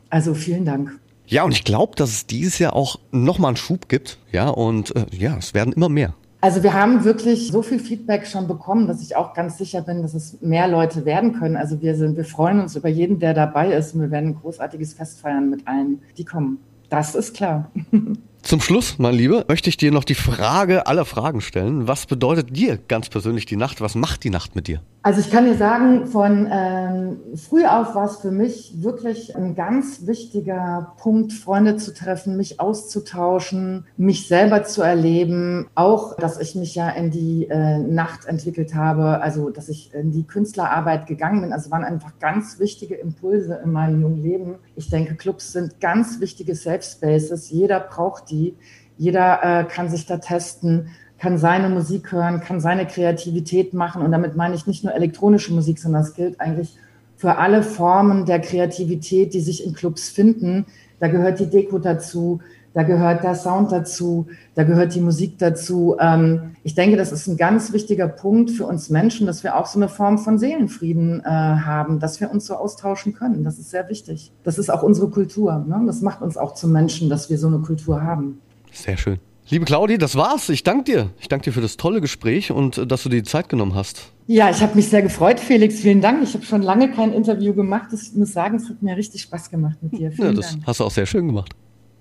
Also 0.10 0.34
vielen 0.34 0.66
Dank. 0.66 1.00
Ja, 1.28 1.44
und 1.44 1.52
ich 1.52 1.64
glaube, 1.64 1.96
dass 1.96 2.10
es 2.10 2.28
dieses 2.28 2.60
Jahr 2.60 2.76
auch 2.76 3.00
nochmal 3.12 3.50
einen 3.50 3.58
Schub 3.58 3.90
gibt. 3.90 4.18
Ja, 4.32 4.50
und 4.50 4.96
äh, 4.96 5.06
ja, 5.12 5.38
es 5.38 5.54
werden 5.54 5.74
immer 5.74 5.90
mehr. 5.90 6.14
Also 6.42 6.62
wir 6.62 6.74
haben 6.74 7.04
wirklich 7.04 7.48
so 7.48 7.64
viel 7.64 7.80
Feedback 7.80 8.28
schon 8.28 8.48
bekommen, 8.48 8.88
dass 8.88 9.02
ich 9.02 9.16
auch 9.16 9.34
ganz 9.34 9.58
sicher 9.58 9.82
bin, 9.82 10.04
dass 10.04 10.14
es 10.14 10.40
mehr 10.42 10.68
Leute 10.68 11.04
werden 11.04 11.34
können. 11.34 11.56
Also 11.56 11.82
wir 11.82 11.96
sind, 11.96 12.18
wir 12.18 12.26
freuen 12.26 12.60
uns 12.60 12.76
über 12.76 12.88
jeden, 12.88 13.18
der 13.18 13.34
dabei 13.34 13.74
ist 13.74 13.96
und 13.96 14.02
wir 14.02 14.12
werden 14.12 14.30
ein 14.30 14.36
großartiges 14.36 14.94
Fest 14.94 15.22
feiern 15.22 15.50
mit 15.50 15.68
allen, 15.68 16.04
die 16.20 16.24
kommen. 16.24 16.60
Das 16.90 17.16
ist 17.16 17.36
klar. 17.36 17.72
Zum 18.44 18.62
Schluss, 18.62 19.00
mein 19.00 19.16
Lieber, 19.16 19.44
möchte 19.48 19.70
ich 19.72 19.78
dir 19.78 19.92
noch 19.92 20.04
die 20.04 20.14
Frage 20.14 20.86
aller 20.86 21.06
Fragen 21.06 21.42
stellen. 21.42 21.88
Was 21.88 22.06
bedeutet 22.06 22.56
dir 22.56 22.78
ganz 22.78 23.10
persönlich 23.10 23.48
die 23.48 23.56
Nacht? 23.56 23.82
Was 23.82 23.96
macht 23.96 24.24
die 24.24 24.30
Nacht 24.30 24.56
mit 24.56 24.68
dir? 24.68 24.82
Also 25.06 25.20
ich 25.20 25.30
kann 25.30 25.46
dir 25.46 25.54
sagen, 25.54 26.08
von 26.08 26.48
ähm, 26.52 27.20
früh 27.36 27.64
auf 27.64 27.94
war 27.94 28.06
es 28.06 28.16
für 28.16 28.32
mich 28.32 28.82
wirklich 28.82 29.36
ein 29.36 29.54
ganz 29.54 30.08
wichtiger 30.08 30.96
Punkt, 30.98 31.32
Freunde 31.32 31.78
zu 31.78 31.94
treffen, 31.94 32.38
mich 32.38 32.60
auszutauschen, 32.60 33.86
mich 33.98 34.28
selber 34.28 34.64
zu 34.64 34.82
erleben. 34.82 35.68
Auch, 35.76 36.18
dass 36.18 36.40
ich 36.40 36.56
mich 36.56 36.74
ja 36.74 36.90
in 36.90 37.12
die 37.12 37.48
äh, 37.48 37.78
Nacht 37.78 38.26
entwickelt 38.26 38.74
habe, 38.74 39.22
also 39.22 39.52
dass 39.52 39.70
ich 39.70 39.94
in 39.94 40.12
die 40.12 40.24
Künstlerarbeit 40.24 41.06
gegangen 41.06 41.42
bin. 41.42 41.54
Also 41.54 41.70
waren 41.70 41.84
einfach 41.84 42.18
ganz 42.20 42.58
wichtige 42.58 42.96
Impulse 42.96 43.62
in 43.64 43.72
meinem 43.72 44.02
jungen 44.02 44.24
Leben. 44.24 44.56
Ich 44.76 44.90
denke, 44.90 45.14
Clubs 45.14 45.52
sind 45.52 45.80
ganz 45.80 46.20
wichtige 46.20 46.56
Safe 46.56 46.82
Spaces. 46.82 47.52
Jeder 47.52 47.80
braucht 47.80 48.32
die. 48.32 48.58
Jeder 48.98 49.44
äh, 49.44 49.66
kann 49.66 49.90
sich 49.90 50.08
da 50.08 50.18
testen, 50.18 50.90
kann 51.18 51.38
seine 51.38 51.70
Musik 51.70 52.12
hören, 52.12 52.42
kann 52.42 52.60
seine 52.60 52.86
Kreativität 52.86 53.74
machen. 53.74 54.02
Und 54.02 54.12
damit 54.12 54.36
meine 54.36 54.56
ich 54.56 54.68
nicht 54.68 54.84
nur 54.84 54.94
elektronische 54.94 55.54
Musik, 55.54 55.80
sondern 55.80 56.02
das 56.02 56.14
gilt 56.14 56.40
eigentlich 56.40 56.76
für 57.18 57.38
alle 57.38 57.64
Formen 57.64 58.26
der 58.26 58.40
Kreativität, 58.40 59.34
die 59.34 59.40
sich 59.40 59.66
in 59.66 59.74
Clubs 59.74 60.10
finden. 60.10 60.66
Da 61.00 61.08
gehört 61.08 61.40
die 61.40 61.50
Deko 61.50 61.80
dazu, 61.80 62.42
da 62.74 62.84
gehört 62.84 63.24
der 63.24 63.36
Sound 63.36 63.72
dazu, 63.72 64.28
da 64.54 64.64
gehört 64.64 64.94
die 64.96 65.00
Musik 65.00 65.38
dazu. 65.38 65.96
Ähm, 65.98 66.56
ich 66.64 66.76
denke, 66.76 66.98
das 66.98 67.14
ist 67.14 67.26
ein 67.28 67.38
ganz 67.38 67.72
wichtiger 67.72 68.10
Punkt 68.10 68.52
für 68.52 68.66
uns 68.66 68.90
Menschen, 68.90 69.26
dass 69.28 69.44
wir 69.46 69.56
auch 69.56 69.66
so 69.66 69.80
eine 69.80 69.88
Form 69.88 70.18
von 70.18 70.38
Seelenfrieden 70.38 71.22
äh, 71.22 71.30
haben, 71.30 72.00
dass 72.00 72.20
wir 72.20 72.30
uns 72.32 72.48
so 72.48 72.56
austauschen 72.56 73.14
können. 73.14 73.46
Das 73.46 73.60
ist 73.60 73.70
sehr 73.70 73.88
wichtig. 73.88 74.34
Das 74.44 74.58
ist 74.58 74.70
auch 74.70 74.84
unsere 74.84 75.10
Kultur. 75.10 75.64
Ne? 75.66 75.84
Das 75.86 76.02
macht 76.02 76.22
uns 76.22 76.36
auch 76.36 76.54
zum 76.54 76.74
Menschen, 76.74 77.10
dass 77.10 77.30
wir 77.30 77.38
so 77.38 77.48
eine 77.48 77.60
Kultur 77.60 78.04
haben. 78.04 78.42
Sehr 78.74 78.98
schön. 78.98 79.20
Liebe 79.48 79.66
Claudi, 79.66 80.00
das 80.00 80.16
war's. 80.16 80.50
Ich 80.50 80.64
danke 80.64 80.86
dir. 80.86 81.10
Ich 81.20 81.28
danke 81.28 81.46
dir 81.46 81.52
für 81.52 81.62
das 81.62 81.78
tolle 81.78 82.02
Gespräch 82.02 82.52
und 82.52 82.80
äh, 82.80 82.88
dass 82.88 83.04
du 83.04 83.10
dir 83.10 83.18
die 83.18 83.30
Zeit 83.30 83.48
genommen 83.48 83.76
hast. 83.76 84.12
Ja, 84.26 84.50
ich 84.50 84.62
habe 84.62 84.76
mich 84.76 84.90
sehr 84.90 85.04
gefreut, 85.04 85.40
Felix. 85.40 85.80
Vielen 85.82 86.02
Dank. 86.02 86.24
Ich 86.24 86.34
habe 86.34 86.44
schon 86.44 86.64
lange 86.64 86.92
kein 86.92 87.14
Interview 87.14 87.54
gemacht. 87.54 87.90
Ich 87.94 88.16
muss 88.16 88.34
sagen, 88.34 88.56
es 88.58 88.68
hat 88.68 88.82
mir 88.82 88.98
richtig 88.98 89.22
Spaß 89.22 89.52
gemacht 89.52 89.78
mit 89.82 90.00
dir. 90.00 90.12
Vielen 90.12 90.30
ja, 90.30 90.34
das 90.34 90.52
Dank. 90.52 90.64
hast 90.66 90.80
du 90.80 90.86
auch 90.86 90.92
sehr 90.92 91.06
schön 91.06 91.28
gemacht. 91.28 91.54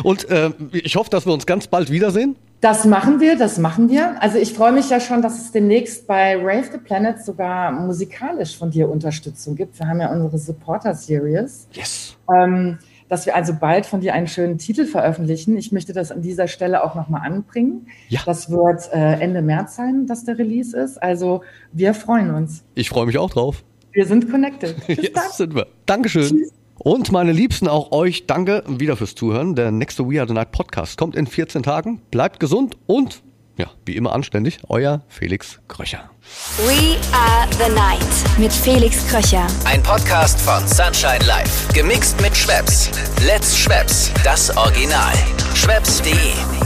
Und 0.04 0.30
äh, 0.30 0.52
ich 0.74 0.98
hoffe, 0.98 1.10
dass 1.10 1.26
wir 1.26 1.32
uns 1.32 1.46
ganz 1.46 1.68
bald 1.68 1.90
wiedersehen. 1.90 2.36
Das 2.60 2.84
machen 2.84 3.22
wir, 3.22 3.38
das 3.38 3.58
machen 3.58 3.90
wir. 3.90 4.22
Also 4.22 4.38
ich 4.38 4.52
freue 4.52 4.74
mich 4.74 4.90
ja 4.90 5.00
schon, 5.00 5.22
dass 5.22 5.42
es 5.42 5.54
demnächst 5.54 6.08
bei 6.08 6.36
Rave 6.36 6.68
the 6.74 6.78
Planet 6.78 7.24
sogar 7.24 7.72
musikalisch 7.72 8.58
von 8.58 8.70
dir 8.70 8.90
Unterstützung 8.90 9.56
gibt. 9.56 9.80
Wir 9.80 9.88
haben 9.88 10.02
ja 10.02 10.12
unsere 10.12 10.38
Supporter 10.38 10.94
Series. 10.94 11.70
Yes. 11.72 12.18
Ähm, 12.30 12.78
dass 13.10 13.26
wir 13.26 13.36
also 13.36 13.54
bald 13.54 13.86
von 13.86 14.02
dir 14.02 14.14
einen 14.14 14.28
schönen 14.28 14.58
Titel 14.58 14.86
veröffentlichen. 14.86 15.58
Ich 15.58 15.72
möchte 15.72 15.92
das 15.94 16.12
an 16.12 16.22
dieser 16.22 16.48
Stelle 16.48 16.84
auch 16.84 16.96
nochmal 16.96 17.22
anbringen. 17.26 17.88
Ja. 18.08 18.22
Das 18.26 18.50
wird 18.50 18.90
äh, 18.94 19.20
Ende 19.20 19.42
März 19.42 19.76
sein, 19.76 20.06
dass 20.06 20.24
der 20.24 20.38
Release 20.38 20.78
ist. 20.78 21.02
Also 21.02 21.42
wir 21.74 21.94
freuen 21.94 22.34
uns. 22.34 22.64
Ich 22.76 22.90
freue 22.90 23.08
mich 23.08 23.18
auch 23.18 23.32
drauf. 23.32 23.64
Wir 23.92 24.06
sind 24.06 24.30
connected. 24.30 24.76
Bis 24.88 24.98
yes, 24.98 25.12
dann. 25.14 25.32
sind 25.32 25.56
wir. 25.56 25.68
Dankeschön. 25.86 26.30
Tschüss. 26.30 26.54
Und 26.78 27.12
meine 27.12 27.34
Liebsten, 27.34 27.68
auch 27.68 27.92
euch 27.92 28.26
danke 28.26 28.64
wieder 28.68 28.96
fürs 28.96 29.14
Zuhören. 29.14 29.54
Der 29.56 29.72
nächste 29.72 30.10
We 30.10 30.20
Are 30.20 30.28
the 30.28 30.34
Night 30.34 30.52
Podcast 30.54 30.98
kommt 30.98 31.16
in 31.16 31.28
14 31.28 31.62
Tagen. 31.62 32.02
Bleibt 32.10 32.40
gesund 32.40 32.78
und 32.86 33.22
ja, 33.60 33.68
wie 33.86 33.96
immer 33.96 34.14
anständig, 34.14 34.60
euer 34.68 35.02
Felix 35.10 35.60
Kröcher. 35.68 36.10
We 36.58 36.98
Are 37.12 37.48
the 37.52 37.72
Night 37.74 38.40
mit 38.40 38.52
Felix 38.52 39.06
Kröcher. 39.08 39.46
Ein 39.66 39.84
Podcast 39.84 40.40
von 40.40 40.66
Sunshine 40.68 41.24
Life. 41.26 41.72
Gemixt 41.74 42.20
mit 42.22 42.36
Schwepps. 42.36 42.90
Let's 43.26 43.58
Schwepps, 43.58 44.12
das 44.24 44.56
Original. 44.56 45.14
Schwepps.de 45.54 46.59